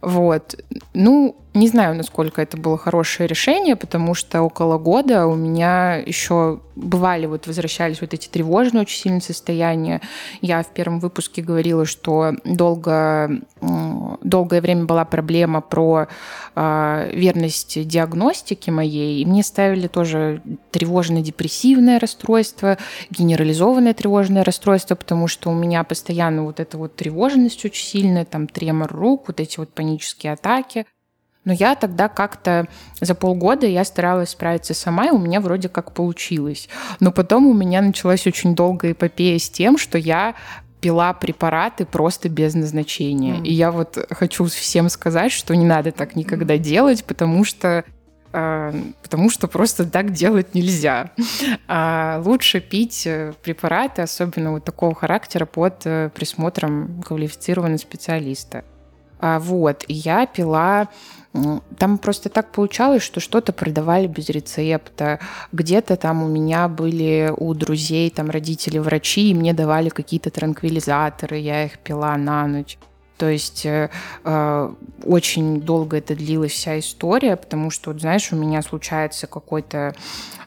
[0.00, 0.56] Вот.
[0.94, 6.60] Ну, Не знаю, насколько это было хорошее решение, потому что около года у меня еще
[6.76, 10.00] бывали, вот возвращались вот эти тревожные очень сильные состояния.
[10.40, 16.08] Я в первом выпуске говорила, что долго, долгое время была проблема про
[16.54, 22.78] э, верность диагностики моей, и мне ставили тоже тревожно-депрессивное расстройство,
[23.10, 28.46] генерализованное тревожное расстройство, потому что у меня постоянно вот эта вот тревожность очень сильная, там
[28.46, 30.86] тремор рук, вот эти вот панические атаки.
[31.44, 32.68] Но я тогда как-то
[33.00, 36.68] за полгода я старалась справиться сама, и у меня вроде как получилось.
[37.00, 40.34] Но потом у меня началась очень долгая эпопея с тем, что я
[40.80, 43.36] пила препараты просто без назначения.
[43.36, 43.44] Mm.
[43.44, 46.58] И я вот хочу всем сказать, что не надо так никогда mm.
[46.58, 47.84] делать, потому что
[48.32, 51.12] э, потому что просто так делать нельзя.
[51.68, 58.64] А лучше пить э, препараты, особенно вот такого характера, под э, присмотром квалифицированного специалиста.
[59.20, 60.88] А, вот, и я пила
[61.78, 65.18] там просто так получалось, что что-то продавали без рецепта.
[65.52, 71.38] Где-то там у меня были у друзей там родители врачи, и мне давали какие-то транквилизаторы,
[71.38, 72.78] я их пила на ночь.
[73.22, 73.88] То есть э,
[74.24, 79.94] э, очень долго это длилась вся история, потому что, вот, знаешь, у меня случается какой-то,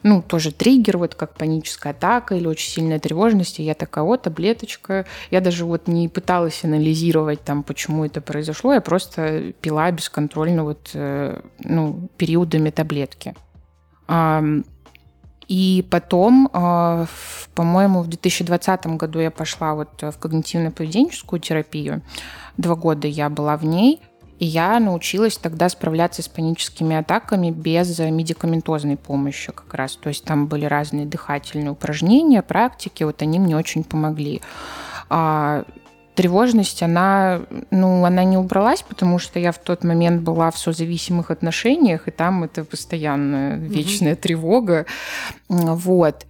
[0.02, 4.24] ну, тоже триггер, вот как паническая атака или очень сильная тревожность, и я такая, вот,
[4.24, 5.06] таблеточка.
[5.30, 10.90] Я даже вот не пыталась анализировать там, почему это произошло, я просто пила бесконтрольно вот,
[10.92, 13.34] э, ну, периодами таблетки.
[15.48, 17.06] И потом, а,
[17.54, 22.02] по-моему, в 2020 году я пошла вот в когнитивно-поведенческую терапию.
[22.56, 24.00] Два года я была в ней.
[24.38, 29.96] И я научилась тогда справляться с паническими атаками без медикаментозной помощи как раз.
[29.96, 34.42] То есть там были разные дыхательные упражнения, практики, вот они мне очень помогли.
[36.16, 41.30] Тревожность, она, ну, она не убралась, потому что я в тот момент была в созависимых
[41.30, 44.20] отношениях, и там это постоянная вечная mm-hmm.
[44.20, 44.86] тревога.
[45.48, 46.26] Вот.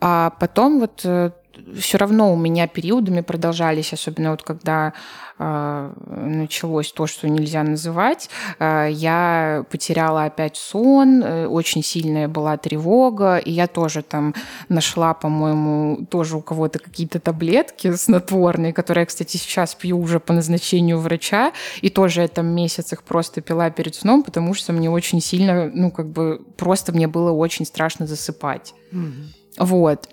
[0.00, 1.30] А потом вот э,
[1.78, 4.92] все равно у меня периодами продолжались, особенно вот когда
[5.38, 12.56] э, началось то, что нельзя называть, э, я потеряла опять сон, э, очень сильная была
[12.56, 14.34] тревога, и я тоже там
[14.68, 20.98] нашла, по-моему, тоже у кого-то какие-то таблетки снотворные, которые кстати, сейчас пью уже по назначению
[20.98, 25.20] врача, и тоже я там месяц их просто пила перед сном, потому что мне очень
[25.20, 28.74] сильно, ну, как бы, просто мне было очень страшно засыпать.
[28.92, 29.39] Mm-hmm.
[29.58, 30.08] Вот.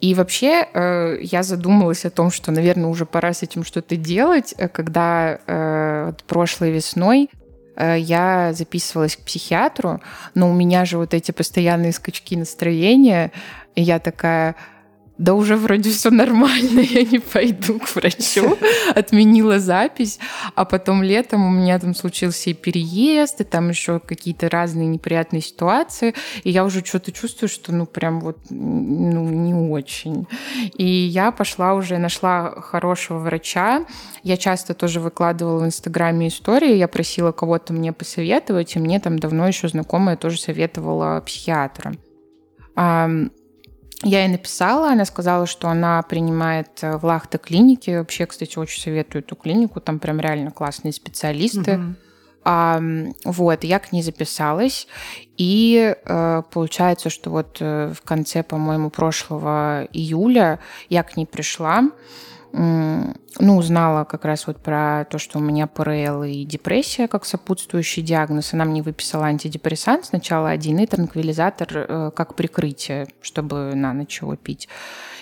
[0.00, 4.54] И вообще э, я задумалась о том, что, наверное, уже пора с этим что-то делать,
[4.56, 7.30] э, когда э, вот прошлой весной
[7.76, 10.00] э, я записывалась к психиатру,
[10.34, 13.32] но у меня же вот эти постоянные скачки настроения,
[13.74, 14.56] и я такая,
[15.20, 18.56] да уже вроде все нормально, я не пойду к врачу,
[18.94, 20.18] отменила запись,
[20.54, 25.42] а потом летом у меня там случился и переезд, и там еще какие-то разные неприятные
[25.42, 30.26] ситуации, и я уже что-то чувствую, что ну прям вот ну, не очень.
[30.78, 33.84] И я пошла уже, нашла хорошего врача,
[34.22, 39.18] я часто тоже выкладывала в Инстаграме истории, я просила кого-то мне посоветовать, и мне там
[39.18, 41.92] давно еще знакомая тоже советовала психиатра.
[44.02, 47.98] Я ей написала, она сказала, что она принимает э, в Лахта клинике.
[47.98, 51.78] Вообще, кстати, очень советую эту клинику, там прям реально классные специалисты.
[51.78, 51.94] Угу.
[52.42, 52.80] А,
[53.24, 54.86] вот, я к ней записалась,
[55.36, 60.58] и э, получается, что вот э, в конце, по-моему, прошлого июля
[60.88, 61.90] я к ней пришла
[62.52, 68.02] ну, узнала как раз вот про то, что у меня ПРЛ и депрессия как сопутствующий
[68.02, 68.52] диагноз.
[68.52, 74.36] Она мне выписала антидепрессант сначала один и транквилизатор э, как прикрытие, чтобы на ночь его
[74.36, 74.68] пить.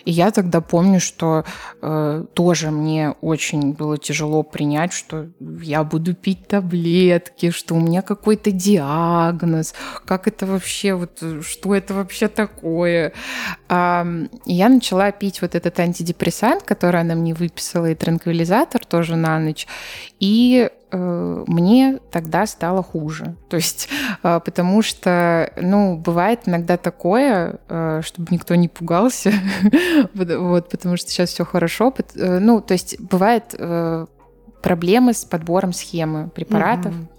[0.09, 1.45] И я тогда помню, что
[1.83, 8.01] э, тоже мне очень было тяжело принять, что я буду пить таблетки, что у меня
[8.01, 9.75] какой-то диагноз,
[10.07, 13.13] как это вообще, вот, что это вообще такое.
[13.69, 14.07] А,
[14.47, 19.67] я начала пить вот этот антидепрессант, который она мне выписала, и транквилизатор тоже на ночь.
[20.21, 23.37] И Э, мне тогда стало хуже.
[23.49, 23.89] То есть,
[24.23, 29.33] э, потому что, ну, бывает иногда такое, э, чтобы никто не пугался,
[30.15, 31.95] вот, потому что сейчас все хорошо.
[32.15, 33.55] Ну, то есть, бывает
[34.63, 36.93] проблемы с подбором схемы препаратов.
[36.93, 37.18] Mm-hmm.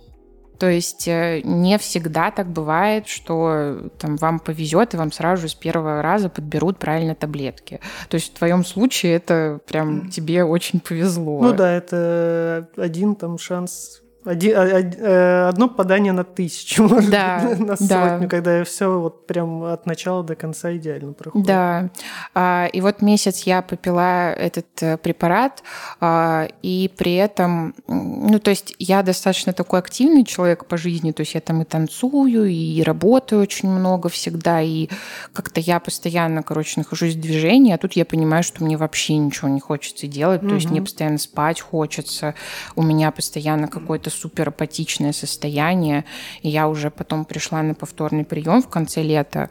[0.60, 5.49] То есть э, не всегда так бывает, что там, вам повезет, и вам сразу же
[5.49, 7.80] с первого раза подберут правильно таблетки.
[8.10, 11.41] То есть в твоем случае это прям тебе очень повезло.
[11.41, 17.59] Ну да, это один там шанс один, э, одно подание на тысячу, может да, быть,
[17.59, 18.28] на сотню, да.
[18.28, 21.47] когда все вот прям от начала до конца идеально проходит.
[21.47, 21.89] Да,
[22.36, 25.63] а, и вот месяц я попила этот э, препарат,
[26.01, 31.22] а, и при этом, ну, то есть я достаточно такой активный человек по жизни, то
[31.22, 34.89] есть я там и танцую, и работаю очень много всегда, и
[35.32, 39.47] как-то я постоянно, короче, нахожусь в движении, а тут я понимаю, что мне вообще ничего
[39.47, 40.49] не хочется делать, угу.
[40.49, 42.36] то есть мне постоянно спать хочется,
[42.76, 46.05] у меня постоянно какой-то супер апатичное состояние.
[46.41, 49.49] И я уже потом пришла на повторный прием в конце лета,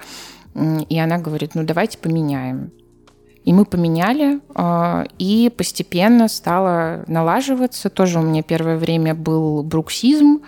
[0.54, 2.72] и она говорит, ну давайте поменяем.
[3.44, 7.88] И мы поменяли, а, и постепенно стало налаживаться.
[7.88, 10.42] Тоже у меня первое время был бруксизм.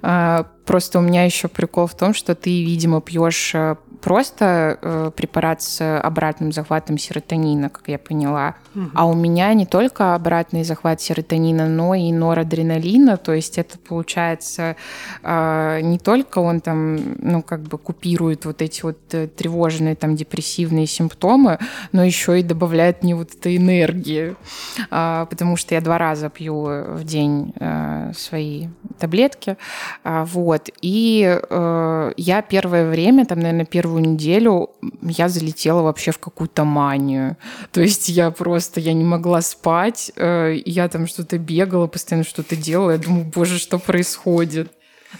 [0.00, 5.10] А, просто у меня еще прикол в том, что ты, видимо, пьешь а, просто э,
[5.16, 8.54] препарат с обратным захватом серотонина, как я поняла.
[8.76, 8.90] Угу.
[8.94, 13.16] А у меня не только обратный захват серотонина, но и норадреналина.
[13.16, 14.76] То есть это получается
[15.24, 20.14] э, не только он там, ну, как бы купирует вот эти вот э, тревожные там
[20.14, 21.58] депрессивные симптомы,
[21.90, 24.36] но еще и добавляет мне вот этой энергии.
[24.88, 28.68] Э, потому что я два раза пью в день э, свои
[29.00, 29.56] таблетки.
[30.04, 30.70] Э, вот.
[30.80, 34.70] И э, я первое время, там, наверное, первый первую неделю
[35.02, 37.36] я залетела вообще в какую-то манию.
[37.72, 42.56] То есть я просто, я не могла спать, э, я там что-то бегала, постоянно что-то
[42.56, 42.92] делала.
[42.92, 44.70] Я думаю, боже, что происходит?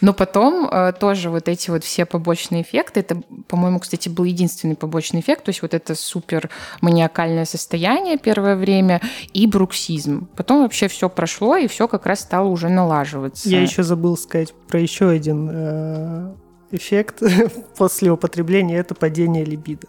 [0.00, 4.74] Но потом э, тоже вот эти вот все побочные эффекты, это, по-моему, кстати, был единственный
[4.74, 6.50] побочный эффект, то есть вот это супер
[6.82, 9.00] маниакальное состояние первое время
[9.32, 10.28] и бруксизм.
[10.36, 13.48] Потом вообще все прошло, и все как раз стало уже налаживаться.
[13.48, 16.34] Я еще забыл сказать про еще один э,
[16.70, 17.22] эффект
[17.76, 19.88] после употребления– это падение либидо.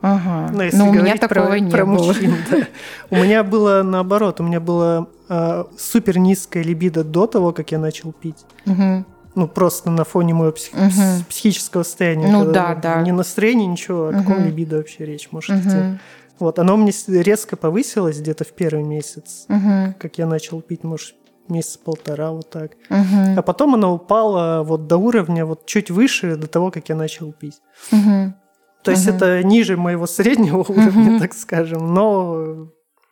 [0.00, 0.50] Ага.
[0.52, 2.06] Ну, если Но у меня такого про, не про было.
[2.06, 2.66] Мужчин, да.
[3.10, 7.78] У меня было наоборот, у меня было э, супер низкая либидо до того, как я
[7.78, 8.46] начал пить.
[8.64, 9.04] Угу.
[9.34, 10.72] Ну, просто на фоне моего псих...
[10.74, 11.24] угу.
[11.28, 12.28] психического состояния.
[12.28, 13.02] Ну, да, да.
[13.02, 14.44] Не настроение, ничего, о каком угу.
[14.44, 15.68] либидо вообще речь может угу.
[15.68, 15.98] идти.
[16.38, 19.94] Вот, оно мне резко повысилось где-то в первый месяц, угу.
[19.98, 21.14] как я начал пить, может,
[21.50, 22.72] месяца полтора вот так.
[22.88, 23.38] Угу.
[23.38, 27.32] А потом она упала вот до уровня вот чуть выше до того, как я начал
[27.32, 27.60] пить.
[27.92, 28.34] Угу.
[28.82, 29.16] То есть угу.
[29.16, 32.70] это ниже моего среднего уровня, так скажем, но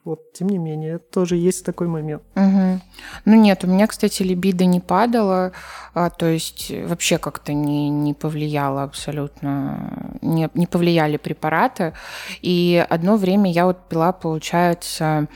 [0.09, 2.23] вот, тем не менее, это тоже есть такой момент.
[2.35, 2.81] Угу.
[3.27, 5.53] Ну нет, у меня, кстати, либидо не падало,
[5.93, 11.93] а, то есть вообще как-то не, не повлияло абсолютно, не, не повлияли препараты.
[12.41, 15.29] И одно время я вот пила, получается,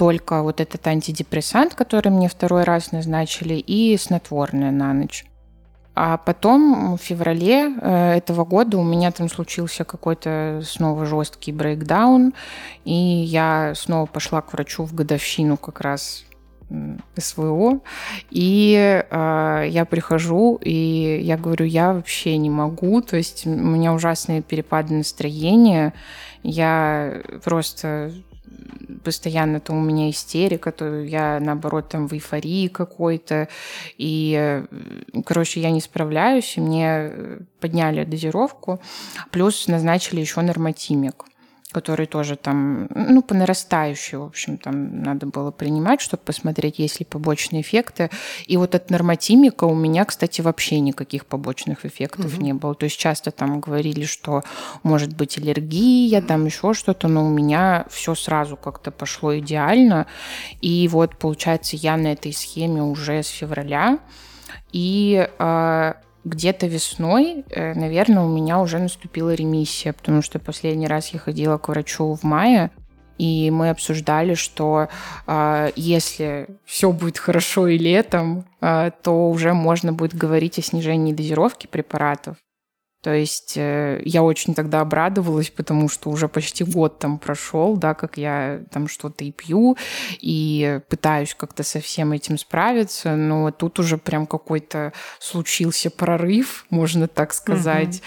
[0.00, 5.26] только вот этот антидепрессант, который мне второй раз назначили, и снотворное на ночь.
[5.94, 12.32] А потом в феврале э, этого года у меня там случился какой-то снова жесткий брейкдаун,
[12.86, 16.24] и я снова пошла к врачу в годовщину как раз
[17.18, 17.80] СВО,
[18.30, 23.92] и э, я прихожу, и я говорю, я вообще не могу, то есть у меня
[23.92, 25.92] ужасные перепады настроения,
[26.42, 28.12] я просто
[29.04, 33.48] постоянно то у меня истерика, то я, наоборот, там в эйфории какой-то.
[33.98, 34.66] И, э,
[35.24, 38.80] короче, я не справляюсь, и мне э, подняли дозировку,
[39.30, 41.24] плюс назначили еще норматимик
[41.72, 47.00] который тоже там, ну, по нарастающей, в общем, там надо было принимать, чтобы посмотреть, есть
[47.00, 48.10] ли побочные эффекты.
[48.46, 52.42] И вот от норматимика у меня, кстати, вообще никаких побочных эффектов угу.
[52.42, 52.74] не было.
[52.74, 54.42] То есть часто там говорили, что
[54.82, 60.06] может быть аллергия, там еще что-то, но у меня все сразу как-то пошло идеально.
[60.60, 63.98] И вот, получается, я на этой схеме уже с февраля.
[64.72, 65.92] И э,
[66.24, 71.58] где-то весной, э, наверное, у меня уже наступила ремиссия, потому что последний раз я ходила
[71.58, 72.70] к врачу в мае,
[73.18, 74.88] и мы обсуждали, что
[75.26, 81.12] э, если все будет хорошо и летом, э, то уже можно будет говорить о снижении
[81.12, 82.36] дозировки препаратов.
[83.02, 87.94] То есть э, я очень тогда обрадовалась, потому что уже почти год там прошел, да,
[87.94, 89.78] как я там что-то и пью,
[90.20, 97.08] и пытаюсь как-то со всем этим справиться, но тут уже прям какой-то случился прорыв, можно
[97.08, 98.02] так сказать.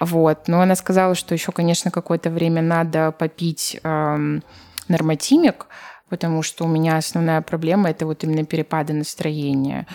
[0.00, 0.06] Mm-hmm.
[0.06, 0.48] Вот.
[0.48, 4.42] Но она сказала, что еще, конечно, какое-то время надо попить эм,
[4.88, 5.66] норматимик,
[6.08, 9.86] потому что у меня основная проблема это вот именно перепады настроения.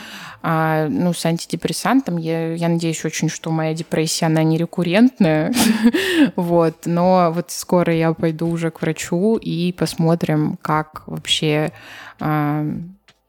[0.42, 5.54] А, ну, с антидепрессантом я, я надеюсь очень, что моя депрессия, она не рекуррентная,
[6.36, 11.72] вот, но вот скоро я пойду уже к врачу и посмотрим, как вообще
[12.20, 12.66] а,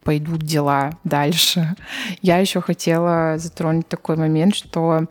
[0.04, 1.74] пойдут дела дальше.
[2.22, 5.06] Я еще хотела затронуть такой момент, что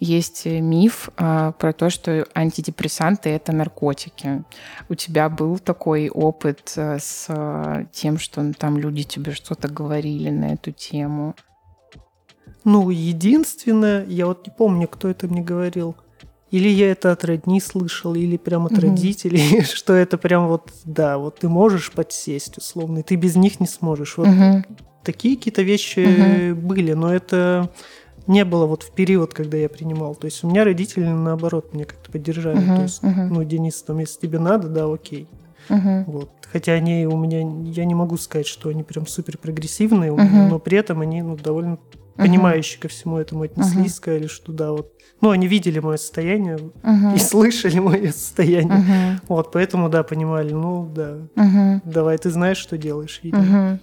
[0.00, 4.44] есть миф а, про то, что антидепрессанты это наркотики.
[4.88, 10.30] У тебя был такой опыт а, с а, тем, что там люди тебе что-то говорили
[10.30, 11.34] на эту тему?
[12.64, 15.96] Ну, единственное, я вот не помню, кто это мне говорил.
[16.50, 18.80] Или я это от родни слышал, или прям от mm-hmm.
[18.80, 23.60] родителей, что это прям вот, да, вот ты можешь подсесть, условно, и ты без них
[23.60, 24.16] не сможешь.
[24.16, 24.64] Вот mm-hmm.
[25.04, 26.54] такие какие-то вещи mm-hmm.
[26.54, 27.70] были, но это
[28.28, 30.14] не было вот в период, когда я принимал.
[30.14, 32.58] То есть у меня родители, наоборот, меня как-то поддержали.
[32.58, 33.26] Uh-huh, То есть, uh-huh.
[33.28, 35.26] ну, Денис, там, если тебе надо, да, окей.
[35.68, 36.04] Uh-huh.
[36.06, 36.30] Вот.
[36.52, 40.48] Хотя они у меня, я не могу сказать, что они прям супер прогрессивные, uh-huh.
[40.48, 42.16] но при этом они, ну, довольно uh-huh.
[42.16, 43.96] понимающие ко всему этому отнеслись, uh-huh.
[43.96, 44.92] сказали, что да, вот.
[45.20, 47.16] Ну, они видели мое состояние uh-huh.
[47.16, 48.78] и слышали мое состояние.
[48.78, 49.20] Uh-huh.
[49.28, 51.80] Вот, поэтому, да, понимали, ну, да, uh-huh.
[51.84, 53.20] давай, ты знаешь, что делаешь.
[53.24, 53.78] Uh-huh.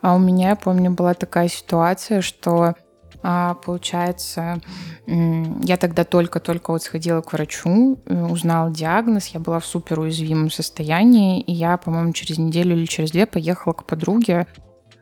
[0.00, 2.74] А у меня, я помню, была такая ситуация, что
[3.22, 4.60] получается,
[5.06, 10.50] я тогда только-только вот сходила к врачу, э, узнала диагноз, я была в супер уязвимом
[10.50, 14.46] состоянии, и я, по-моему, через неделю или через две поехала к подруге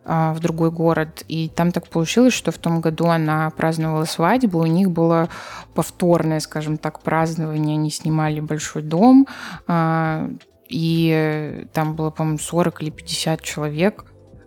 [0.07, 1.25] а, в другой город.
[1.29, 5.29] И там так получилось, что в том году она праздновала свадьбу, у них было
[5.75, 9.27] повторное, скажем так, празднование, они снимали большой дом,
[9.67, 10.29] а,
[10.69, 14.07] и там было, по-моему, 40 или 50 человек.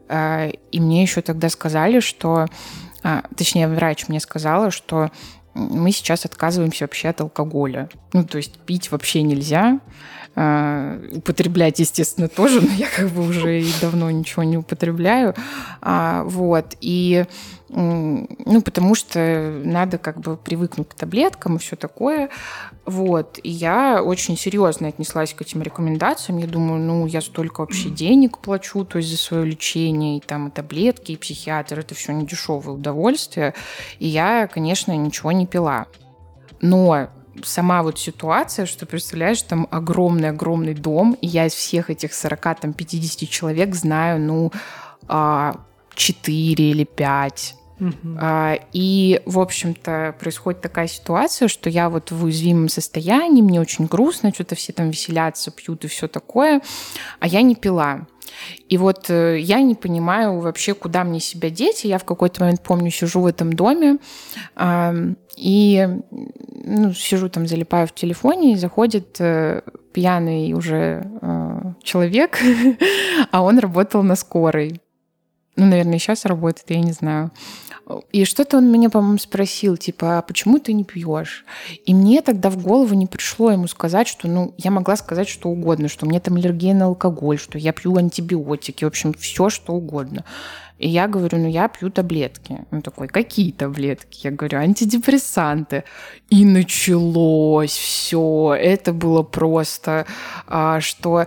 [0.09, 2.47] И мне еще тогда сказали, что а,
[3.35, 5.11] точнее, врач мне сказала, что
[5.53, 7.89] мы сейчас отказываемся вообще от алкоголя.
[8.13, 9.79] Ну, то есть пить вообще нельзя.
[10.39, 15.33] А, употреблять, естественно, тоже, но я как бы уже и давно ничего не употребляю.
[15.81, 16.75] А, вот.
[16.79, 17.25] И
[17.69, 22.29] ну, потому что надо как бы привыкнуть к таблеткам и все такое.
[22.85, 23.39] Вот.
[23.41, 26.37] И я очень серьезно отнеслась к этим рекомендациям.
[26.37, 30.49] Я думаю, ну, я столько вообще денег плачу, то есть за свое лечение, и там
[30.49, 33.55] и таблетки, и психиатр, это все не дешевое удовольствие.
[33.97, 35.87] И я, конечно, ничего не пила.
[36.61, 37.09] Но
[37.43, 43.75] сама вот ситуация, что представляешь, там огромный-огромный дом, и я из всех этих 40-50 человек
[43.75, 44.51] знаю, ну,
[45.07, 45.53] 4 а,
[45.95, 48.17] или 5 Uh-huh.
[48.19, 53.85] А, и, в общем-то, происходит такая ситуация, что я вот в уязвимом состоянии, мне очень
[53.85, 56.61] грустно, что-то все там веселятся, пьют и все такое,
[57.19, 58.07] а я не пила.
[58.69, 61.83] И вот э, я не понимаю вообще, куда мне себя деть.
[61.83, 63.97] Я в какой-то момент, помню, сижу в этом доме
[65.37, 65.87] и
[66.67, 69.61] ну, сижу там, залипаю в телефоне, и заходит э,
[69.93, 72.39] пьяный уже э, человек,
[73.31, 74.81] а он работал на скорой.
[75.55, 77.31] Ну, наверное, сейчас работает, я не знаю.
[78.11, 81.45] И что-то он меня, по-моему, спросил, типа, а почему ты не пьешь?
[81.85, 85.49] И мне тогда в голову не пришло ему сказать, что, ну, я могла сказать что
[85.49, 89.73] угодно, что меня там аллергия на алкоголь, что я пью антибиотики, в общем, все что
[89.73, 90.25] угодно.
[90.79, 92.65] И я говорю, ну, я пью таблетки.
[92.71, 94.19] Он такой, какие таблетки?
[94.25, 95.85] Я говорю, антидепрессанты.
[96.29, 98.55] И началось все.
[98.59, 100.05] Это было просто,
[100.45, 101.25] а, что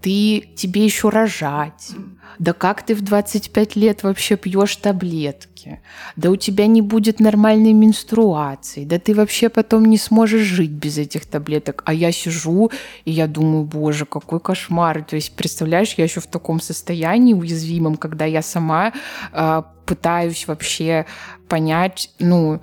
[0.00, 1.92] ты, тебе еще рожать
[2.40, 5.80] да как ты в 25 лет вообще пьешь таблетки?
[6.16, 10.96] Да у тебя не будет нормальной менструации, да ты вообще потом не сможешь жить без
[10.96, 11.82] этих таблеток.
[11.84, 12.70] А я сижу,
[13.04, 15.04] и я думаю, боже, какой кошмар.
[15.04, 18.94] То есть, представляешь, я еще в таком состоянии уязвимом, когда я сама
[19.32, 21.04] э, пытаюсь вообще
[21.46, 22.62] понять, ну,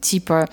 [0.00, 0.48] типа,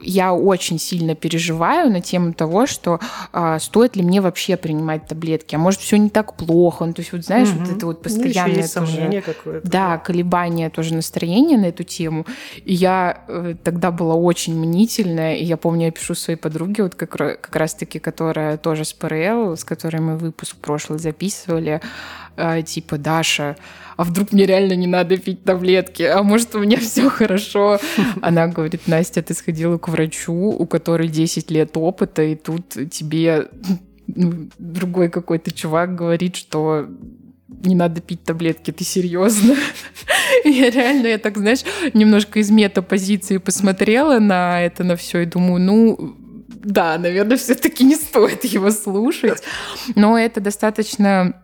[0.00, 3.00] я очень сильно переживаю на тему того, что
[3.32, 7.00] а, стоит ли мне вообще принимать таблетки, а может все не так плохо, ну то
[7.00, 7.60] есть вот знаешь угу.
[7.60, 9.68] вот это вот ну, постоянное ну, сомнение какое-то.
[9.68, 12.26] Да, колебание тоже настроения на эту тему.
[12.64, 16.94] И я э, тогда была очень мнительная, и я помню, я пишу своей подруге вот
[16.94, 21.80] как как раз таки, которая тоже с ПРЛ, с которой мы выпуск прошлый записывали,
[22.36, 23.56] э, типа Даша
[24.00, 27.78] а вдруг мне реально не надо пить таблетки, а может у меня все хорошо.
[28.22, 33.48] Она говорит, Настя, ты сходила к врачу, у которой 10 лет опыта, и тут тебе
[34.06, 36.88] ну, другой какой-то чувак говорит, что
[37.48, 39.54] не надо пить таблетки, ты серьезно?
[40.46, 45.60] Я реально, я так, знаешь, немножко из метапозиции посмотрела на это, на все, и думаю,
[45.60, 46.16] ну,
[46.48, 49.42] да, наверное, все-таки не стоит его слушать.
[49.94, 51.34] Но это достаточно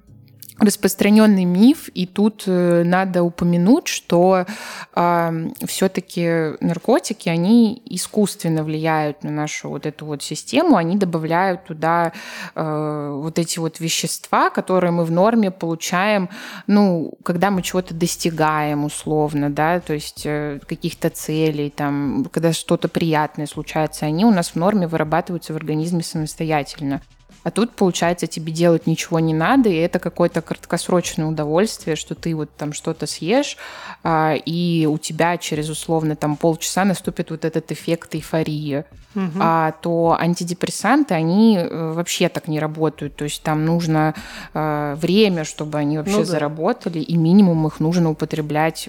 [0.59, 4.46] распространенный миф, и тут э, надо упомянуть, что
[4.94, 12.12] э, все-таки наркотики, они искусственно влияют на нашу вот эту вот систему, они добавляют туда
[12.54, 16.30] э, вот эти вот вещества, которые мы в норме получаем,
[16.66, 22.88] ну, когда мы чего-то достигаем условно, да, то есть э, каких-то целей, там, когда что-то
[22.88, 27.02] приятное случается, они у нас в норме вырабатываются в организме самостоятельно.
[27.47, 32.34] А тут, получается, тебе делать ничего не надо, и это какое-то краткосрочное удовольствие, что ты
[32.34, 33.57] вот там что-то съешь,
[34.03, 38.84] а, и у тебя через условно там полчаса наступит вот этот эффект эйфории.
[39.14, 39.38] Угу.
[39.38, 43.14] А то антидепрессанты, они э, вообще так не работают.
[43.14, 44.16] То есть там нужно
[44.53, 46.24] э, время, чтобы они вообще ну, да.
[46.24, 48.88] заработали, и минимум их нужно употреблять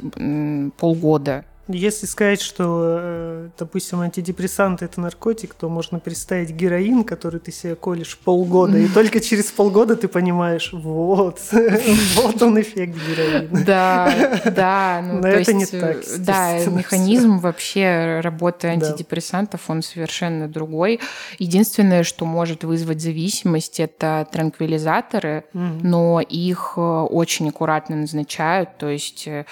[0.78, 1.45] полгода.
[1.68, 7.76] Если сказать, что, э, допустим, антидепрессант это наркотик, то можно представить героин, который ты себе
[7.76, 11.39] колешь полгода, и только через полгода ты понимаешь, вот,
[12.15, 13.63] вот он эффект героина.
[13.65, 15.03] Да, да.
[15.07, 15.97] Ну, Но это не так.
[16.20, 20.99] Да, механизм вообще работы антидепрессантов, он совершенно другой.
[21.39, 29.28] Единственное, что может вызвать зависимость, это транквилизаторы, но их э, очень аккуратно назначают, то есть
[29.28, 29.45] э,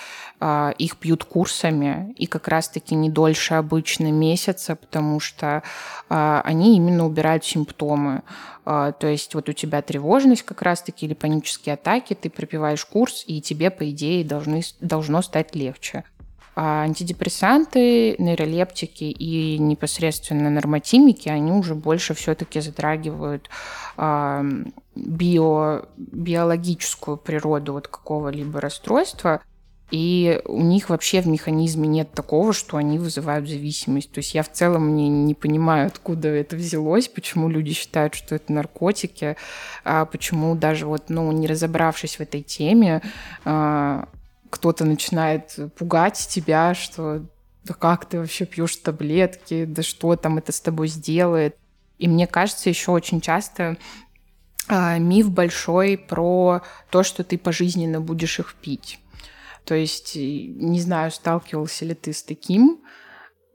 [0.77, 5.63] их пьют курсами, и как раз-таки не дольше обычно месяца, потому что
[6.09, 8.21] а, они именно убирают симптомы.
[8.65, 13.23] А, то есть вот у тебя тревожность как раз-таки или панические атаки, ты пропиваешь курс,
[13.25, 16.03] и тебе, по идее, должны, должно стать легче.
[16.57, 23.49] А антидепрессанты, нейролептики и непосредственно нормотимики, они уже больше все-таки затрагивают
[24.95, 29.41] био, биологическую природу вот какого-либо расстройства–
[29.91, 34.11] и у них вообще в механизме нет такого, что они вызывают зависимость.
[34.11, 38.35] То есть я в целом не, не понимаю, откуда это взялось, почему люди считают, что
[38.35, 39.37] это наркотики,
[39.83, 43.01] а почему даже вот, ну, не разобравшись в этой теме,
[43.43, 44.09] а,
[44.49, 47.21] кто-то начинает пугать тебя, что
[47.63, 51.55] да как ты вообще пьешь таблетки, да что там это с тобой сделает.
[51.97, 53.77] И мне кажется, еще очень часто
[54.67, 58.99] а, миф большой про то, что ты пожизненно будешь их пить.
[59.65, 62.81] То есть, не знаю, сталкивался ли ты с таким,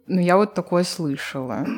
[0.07, 1.67] но я вот такое слышала.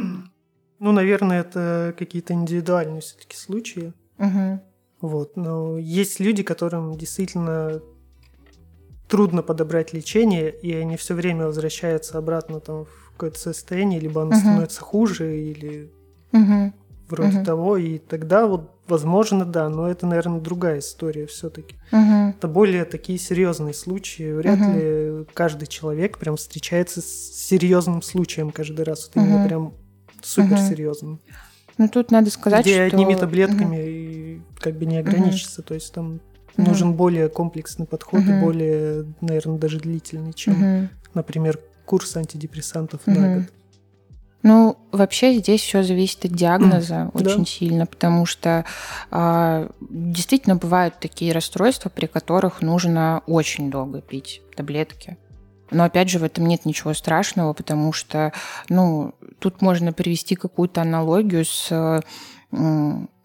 [0.84, 3.92] Ну, наверное, это какие-то индивидуальные все-таки случаи.
[4.18, 4.60] Угу.
[5.00, 5.36] Вот.
[5.36, 7.80] Но есть люди, которым действительно
[9.06, 14.30] трудно подобрать лечение, и они все время возвращаются обратно там, в какое-то состояние, либо оно
[14.30, 14.40] угу.
[14.40, 15.92] становится хуже, или
[16.32, 16.72] угу.
[17.08, 17.44] вроде угу.
[17.44, 17.76] того.
[17.76, 21.76] И тогда вот Возможно, да, но это, наверное, другая история все-таки.
[21.92, 22.34] Угу.
[22.36, 24.34] Это более такие серьезные случаи.
[24.34, 24.72] Вряд угу.
[24.72, 29.08] ли каждый человек прям встречается с серьезным случаем каждый раз.
[29.08, 29.28] Это угу.
[29.28, 29.74] именно прям
[30.22, 31.12] суперсерьезным.
[31.14, 31.20] Угу.
[31.78, 32.94] Ну тут надо сказать, Где что...
[32.94, 33.86] одними таблетками угу.
[33.86, 35.62] и как бы не ограничиться.
[35.62, 35.68] Угу.
[35.68, 36.20] То есть там
[36.58, 36.68] угу.
[36.68, 38.30] нужен более комплексный подход угу.
[38.30, 40.88] и более, наверное, даже длительный, чем, угу.
[41.14, 43.18] например, курс антидепрессантов угу.
[43.18, 43.44] на год.
[44.42, 47.44] Ну, вообще здесь все зависит от диагноза mm, очень да.
[47.44, 48.64] сильно, потому что
[49.10, 55.16] э, действительно бывают такие расстройства, при которых нужно очень долго пить таблетки.
[55.70, 58.32] Но опять же, в этом нет ничего страшного, потому что,
[58.68, 62.02] ну, тут можно привести какую-то аналогию с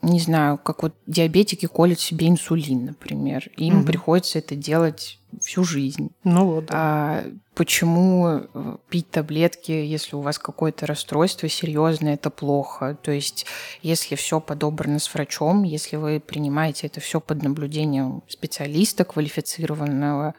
[0.01, 3.49] не знаю, как вот диабетики колят себе инсулин, например.
[3.57, 3.88] Им угу.
[3.88, 6.11] приходится это делать всю жизнь.
[6.24, 6.68] Ну вот.
[6.68, 6.74] Да.
[6.76, 7.24] А
[7.58, 12.95] почему э, пить таблетки, если у вас какое-то расстройство серьезное, это плохо?
[13.01, 13.47] То есть,
[13.82, 20.36] если все подобрано с врачом, если вы принимаете это все под наблюдением специалиста квалифицированного,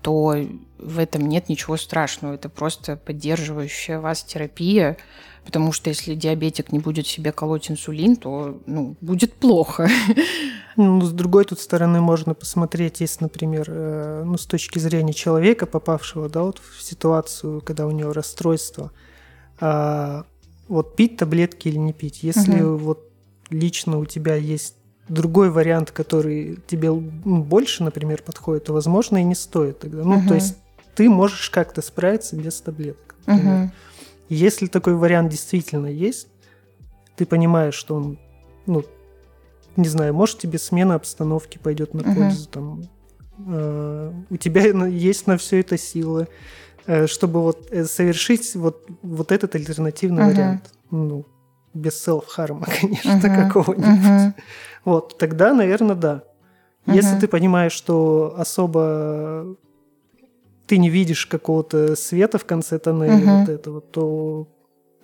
[0.00, 0.34] то
[0.78, 2.34] в этом нет ничего страшного.
[2.34, 4.96] Это просто поддерживающая вас терапия,
[5.44, 9.90] потому что если диабетик не будет себе колоть инсулин, то ну, будет плохо.
[10.76, 15.66] Ну, с другой тут стороны можно посмотреть, если, например, э, ну, с точки зрения человека,
[15.66, 18.90] попавшего да, вот в ситуацию, когда у него расстройство,
[19.60, 20.24] а,
[20.68, 22.22] вот пить таблетки или не пить.
[22.22, 22.76] Если угу.
[22.76, 23.10] вот
[23.50, 24.76] лично у тебя есть
[25.08, 30.02] другой вариант, который тебе больше, например, подходит, то, возможно, и не стоит тогда.
[30.02, 30.28] Ну, угу.
[30.28, 30.56] то есть
[30.94, 33.14] ты можешь как-то справиться без таблеток.
[33.26, 33.64] Например.
[33.64, 33.72] Угу.
[34.30, 36.28] Если такой вариант действительно есть,
[37.16, 38.18] ты понимаешь, что он,
[38.66, 38.82] ну,
[39.76, 42.82] не знаю, может тебе смена обстановки пойдет на пользу, там,
[43.46, 46.28] э, у тебя есть на все это силы,
[46.86, 50.72] э, чтобы вот э, совершить вот, вот этот альтернативный вариант.
[50.90, 51.26] Ну,
[51.74, 54.34] без селф-харма, конечно, какого-нибудь.
[54.84, 56.24] Вот, тогда, наверное, да.
[56.86, 59.56] Если ты понимаешь, что особо
[60.66, 63.40] ты не видишь какого-то света в конце тоннеля угу.
[63.40, 64.48] вот этого, то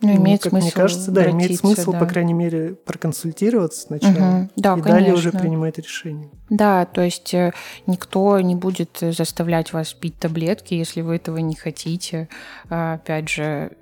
[0.01, 1.99] ну, имеет как смысл мне кажется, да, имеет смысл, да.
[1.99, 4.51] по крайней мере, проконсультироваться сначала угу.
[4.57, 4.83] да, и конечно.
[4.83, 6.31] далее уже принимать решение.
[6.51, 7.53] Да, то есть э,
[7.87, 12.29] никто не будет заставлять вас пить таблетки, если вы этого не хотите.
[12.71, 13.73] А, опять же,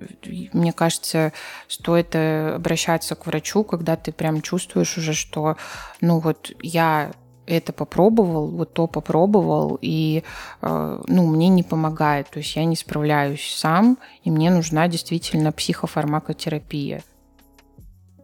[0.53, 1.33] мне кажется,
[1.67, 5.55] стоит э, обращаться к врачу, когда ты прям чувствуешь уже, что,
[6.01, 7.11] ну вот я
[7.47, 10.23] это попробовал, вот то попробовал, и
[10.61, 15.51] э, ну, мне не помогает, то есть я не справляюсь сам, и мне нужна действительно
[15.51, 17.03] психофармакотерапия.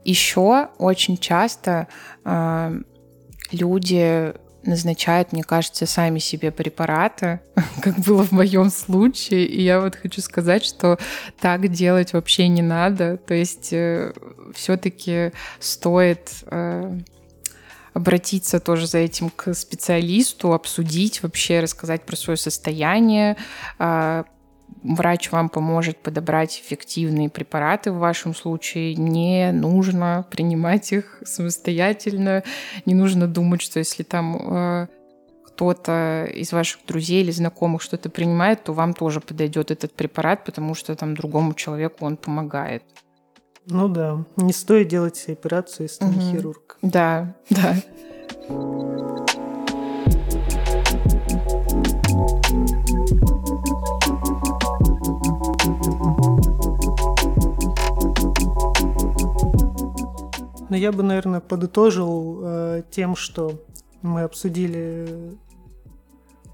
[0.04, 1.88] Еще очень часто
[2.26, 2.80] э,
[3.52, 4.34] люди
[4.66, 7.40] назначают, мне кажется, сами себе препараты,
[7.82, 9.46] как было в моем случае.
[9.46, 10.98] И я вот хочу сказать, что
[11.40, 13.18] так делать вообще не надо.
[13.18, 14.14] То есть э,
[14.54, 17.00] все-таки стоит э,
[17.94, 23.38] обратиться тоже за этим к специалисту, обсудить вообще, рассказать про свое состояние,
[23.80, 24.24] э,
[24.84, 28.96] врач вам поможет подобрать эффективные препараты в вашем случае.
[28.96, 32.44] Не нужно принимать их самостоятельно.
[32.86, 34.88] Не нужно думать, что если там э,
[35.46, 40.76] кто-то из ваших друзей или знакомых что-то принимает, то вам тоже подойдет этот препарат, потому
[40.76, 42.84] что там другому человеку он помогает.
[43.66, 46.14] Ну да, не стоит делать операцию, если угу.
[46.14, 46.78] не хирург.
[46.82, 47.76] Да, да.
[60.70, 63.62] Но я бы, наверное, подытожил э, тем, что
[64.02, 65.38] мы обсудили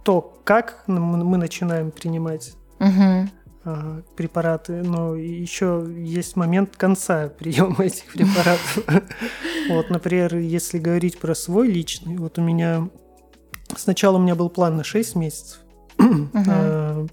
[0.04, 3.30] то, как мы начинаем принимать угу.
[3.66, 8.80] Э, препараты, но еще есть момент конца приема этих препаратов.
[9.70, 12.90] Вот, например, если говорить про свой личный, вот у меня
[13.78, 15.60] сначала у меня был план на 6 месяцев
[16.00, 17.08] э,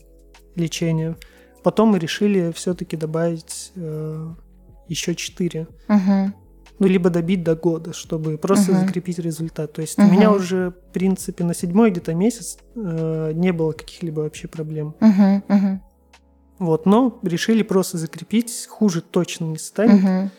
[0.54, 1.16] лечения,
[1.62, 4.34] потом мы решили все-таки добавить э,
[4.88, 5.66] еще 4
[6.78, 8.80] ну, либо добить до года, чтобы просто uh-huh.
[8.80, 9.72] закрепить результат.
[9.72, 10.08] То есть uh-huh.
[10.08, 14.94] у меня уже, в принципе, на седьмой где-то месяц э, не было каких-либо вообще проблем.
[15.00, 15.42] Uh-huh.
[15.48, 15.78] Uh-huh.
[16.58, 20.04] Вот, но решили просто закрепить, хуже точно не станет.
[20.04, 20.30] Uh-huh.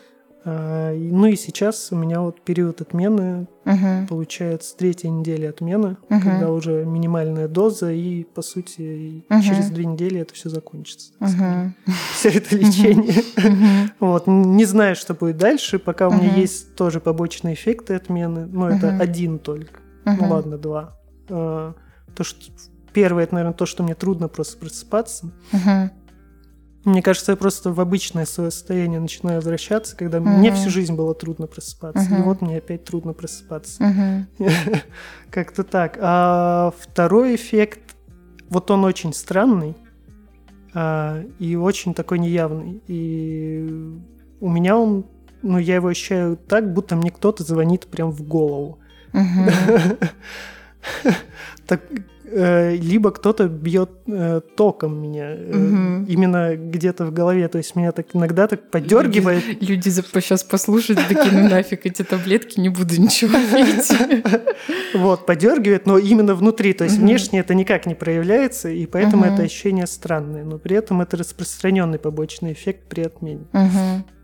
[0.50, 4.06] А, ну и сейчас у меня вот период отмены, угу.
[4.08, 6.20] получается, третья неделя отмены, угу.
[6.20, 9.42] когда уже минимальная доза, и, по сути, угу.
[9.42, 11.12] через две недели это все закончится.
[11.20, 11.72] Угу.
[12.14, 13.22] Все это лечение.
[13.36, 13.58] Угу.
[14.08, 18.70] Вот, не знаю, что будет дальше, пока у меня есть тоже побочные эффекты отмены, но
[18.70, 19.80] это один только.
[20.04, 20.96] Ну ладно, два.
[21.28, 21.74] А,
[22.14, 22.50] то, что
[22.94, 25.30] первое, это, наверное, то, что мне трудно просто просыпаться.
[26.84, 30.38] Мне кажется, я просто в обычное свое состояние начинаю возвращаться, когда uh-huh.
[30.38, 32.02] мне всю жизнь было трудно просыпаться.
[32.02, 32.20] Uh-huh.
[32.20, 33.82] И вот мне опять трудно просыпаться.
[33.82, 34.80] Uh-huh.
[35.30, 35.98] Как-то так.
[36.00, 37.80] А второй эффект,
[38.48, 39.76] вот он очень странный
[40.72, 42.80] а, и очень такой неявный.
[42.86, 43.98] И
[44.40, 45.06] у меня он,
[45.42, 48.78] ну, я его ощущаю так, будто мне кто-то звонит прям в голову.
[49.12, 50.08] Uh-huh.
[51.66, 51.82] так
[52.80, 56.04] либо кто-то бьет э, током меня угу.
[56.06, 59.46] именно где-то в голове, то есть меня так иногда так подергивает.
[59.46, 63.92] Люди, люди сейчас послушают, такие, ну нафиг эти таблетки, не буду ничего пить.
[64.94, 69.42] Вот, подергивает, но именно внутри, то есть внешне это никак не проявляется, и поэтому это
[69.42, 73.44] ощущение странное, но при этом это распространенный побочный эффект при отмене.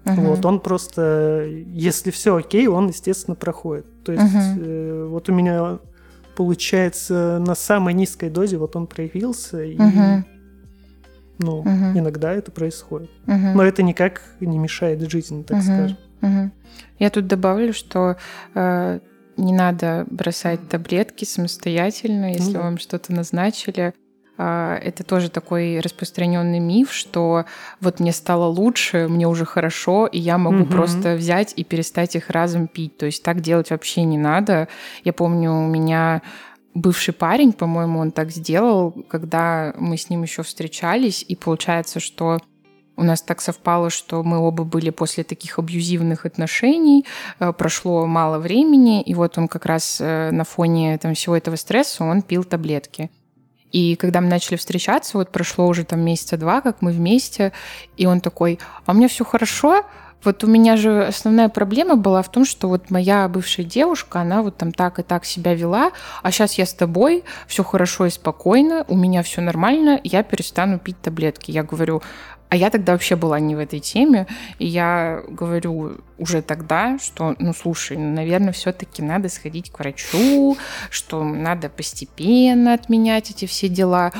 [0.04, 3.86] Вот, он просто, если все окей, он, естественно, проходит.
[4.04, 5.78] То есть, вот у меня
[6.36, 10.24] получается, на самой низкой дозе вот он проявился, и угу.
[11.38, 11.98] ну, угу.
[11.98, 13.10] иногда это происходит.
[13.26, 13.52] Угу.
[13.54, 15.64] Но это никак не мешает жизни, так угу.
[15.64, 15.98] скажем.
[16.22, 16.50] Угу.
[16.98, 18.16] Я тут добавлю, что
[18.54, 19.00] э,
[19.36, 23.94] не надо бросать таблетки самостоятельно, если ну, вам что-то назначили.
[24.36, 27.44] А, это тоже такой распространенный миф, что
[27.80, 30.72] вот мне стало лучше, мне уже хорошо, и я могу угу.
[30.72, 32.96] просто взять и перестать их разом пить.
[32.96, 34.68] То есть так делать вообще не надо.
[35.04, 36.22] Я помню, у меня
[36.74, 42.40] бывший парень, по-моему, он так сделал, когда мы с ним еще встречались, и получается, что
[42.96, 47.04] у нас так совпало, что мы оба были после таких абьюзивных отношений,
[47.38, 51.56] э, прошло мало времени, и вот он как раз э, на фоне там, всего этого
[51.56, 53.10] стресса, он пил таблетки.
[53.74, 57.52] И когда мы начали встречаться, вот прошло уже там месяца два, как мы вместе,
[57.96, 59.82] и он такой, а у меня все хорошо,
[60.22, 64.42] вот у меня же основная проблема была в том, что вот моя бывшая девушка, она
[64.42, 65.90] вот там так и так себя вела,
[66.22, 70.78] а сейчас я с тобой, все хорошо и спокойно, у меня все нормально, я перестану
[70.78, 71.50] пить таблетки.
[71.50, 72.00] Я говорю,
[72.48, 74.26] а я тогда вообще была не в этой теме,
[74.58, 80.56] и я говорю уже тогда, что, ну, слушай, наверное, все-таки надо сходить к врачу,
[80.90, 84.12] что надо постепенно отменять эти все дела.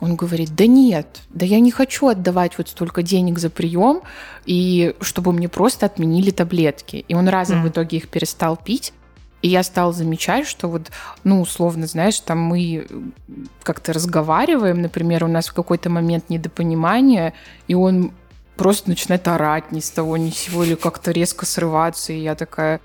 [0.00, 4.02] Он говорит, да нет, да я не хочу отдавать вот столько денег за прием,
[4.44, 7.04] и чтобы мне просто отменили таблетки.
[7.08, 7.62] И он разом mm.
[7.62, 8.92] в итоге их перестал пить.
[9.42, 10.90] И я стала замечать, что вот,
[11.24, 12.86] ну, условно, знаешь, там мы
[13.62, 17.34] как-то разговариваем, например, у нас в какой-то момент недопонимание,
[17.68, 18.12] и он
[18.56, 22.34] просто начинает орать ни с того ни с сего, или как-то резко срываться, и я
[22.34, 22.80] такая,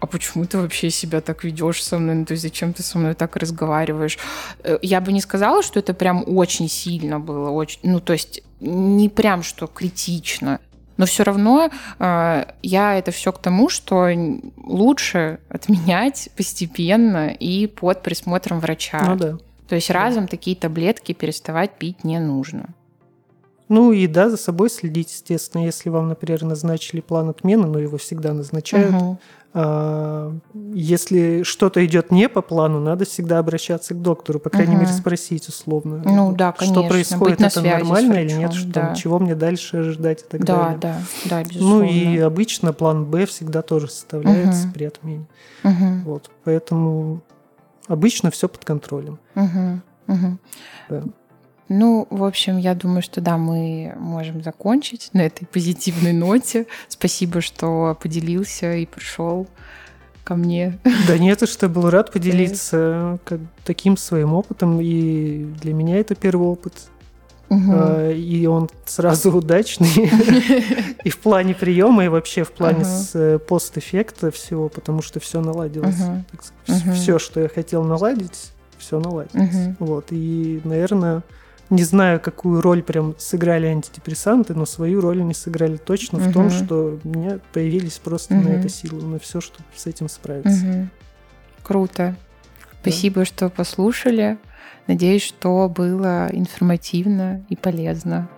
[0.00, 2.14] а почему ты вообще себя так ведешь со мной?
[2.14, 4.18] Ну, то есть зачем ты со мной так разговариваешь?
[4.62, 8.42] Э, я бы не сказала, что это прям очень сильно было, очень, ну, то есть
[8.60, 10.60] не прям, что критично,
[10.98, 14.10] Но все равно э, я это все к тому, что
[14.62, 19.02] лучше отменять постепенно и под присмотром врача.
[19.06, 19.38] Ну да.
[19.68, 22.68] То есть разом такие таблетки переставать пить не нужно.
[23.68, 27.98] Ну и да, за собой следить, естественно, если вам, например, назначили план отмены, но его
[27.98, 28.94] всегда назначают.
[28.94, 29.18] Угу.
[29.54, 30.34] А,
[30.74, 34.82] если что-то идет не по плану, надо всегда обращаться к доктору, по крайней угу.
[34.82, 36.02] мере, спросить условно.
[36.04, 36.82] Ну да, конечно.
[36.82, 38.94] Что происходит, это нормально или нет, что, да.
[38.94, 40.78] чего мне дальше ожидать и так да, далее.
[40.80, 41.76] Да, да, да, безусловно.
[41.76, 44.74] Ну и обычно план Б всегда тоже составляется угу.
[44.74, 45.26] при отмене.
[45.64, 46.02] Угу.
[46.04, 47.22] Вот, поэтому
[47.86, 49.18] обычно все под контролем.
[49.34, 49.80] Угу.
[50.08, 50.38] Угу.
[50.90, 51.02] Да.
[51.68, 56.66] Ну, в общем, я думаю, что да, мы можем закончить на этой позитивной ноте.
[56.88, 59.46] Спасибо, что поделился и пришел
[60.24, 60.78] ко мне.
[61.06, 66.14] Да нет, что я был рад поделиться как, таким своим опытом, и для меня это
[66.14, 66.74] первый опыт.
[67.50, 68.10] Угу.
[68.12, 70.10] И он сразу удачный
[71.04, 73.38] и в плане приема, и вообще в плане угу.
[73.40, 75.96] постэффекта всего, потому что все наладилось.
[76.94, 79.76] Все, что я хотел наладить, все наладилось.
[79.78, 80.08] Вот.
[80.10, 81.22] И, наверное,
[81.70, 86.28] не знаю, какую роль прям сыграли антидепрессанты, но свою роль они сыграли точно угу.
[86.28, 88.48] в том, что у меня появились просто угу.
[88.48, 90.66] на это силы, на все, чтобы с этим справиться.
[90.66, 90.88] Угу.
[91.62, 92.16] Круто.
[92.80, 93.24] Спасибо, да.
[93.26, 94.38] что послушали.
[94.86, 98.28] Надеюсь, что было информативно и полезно.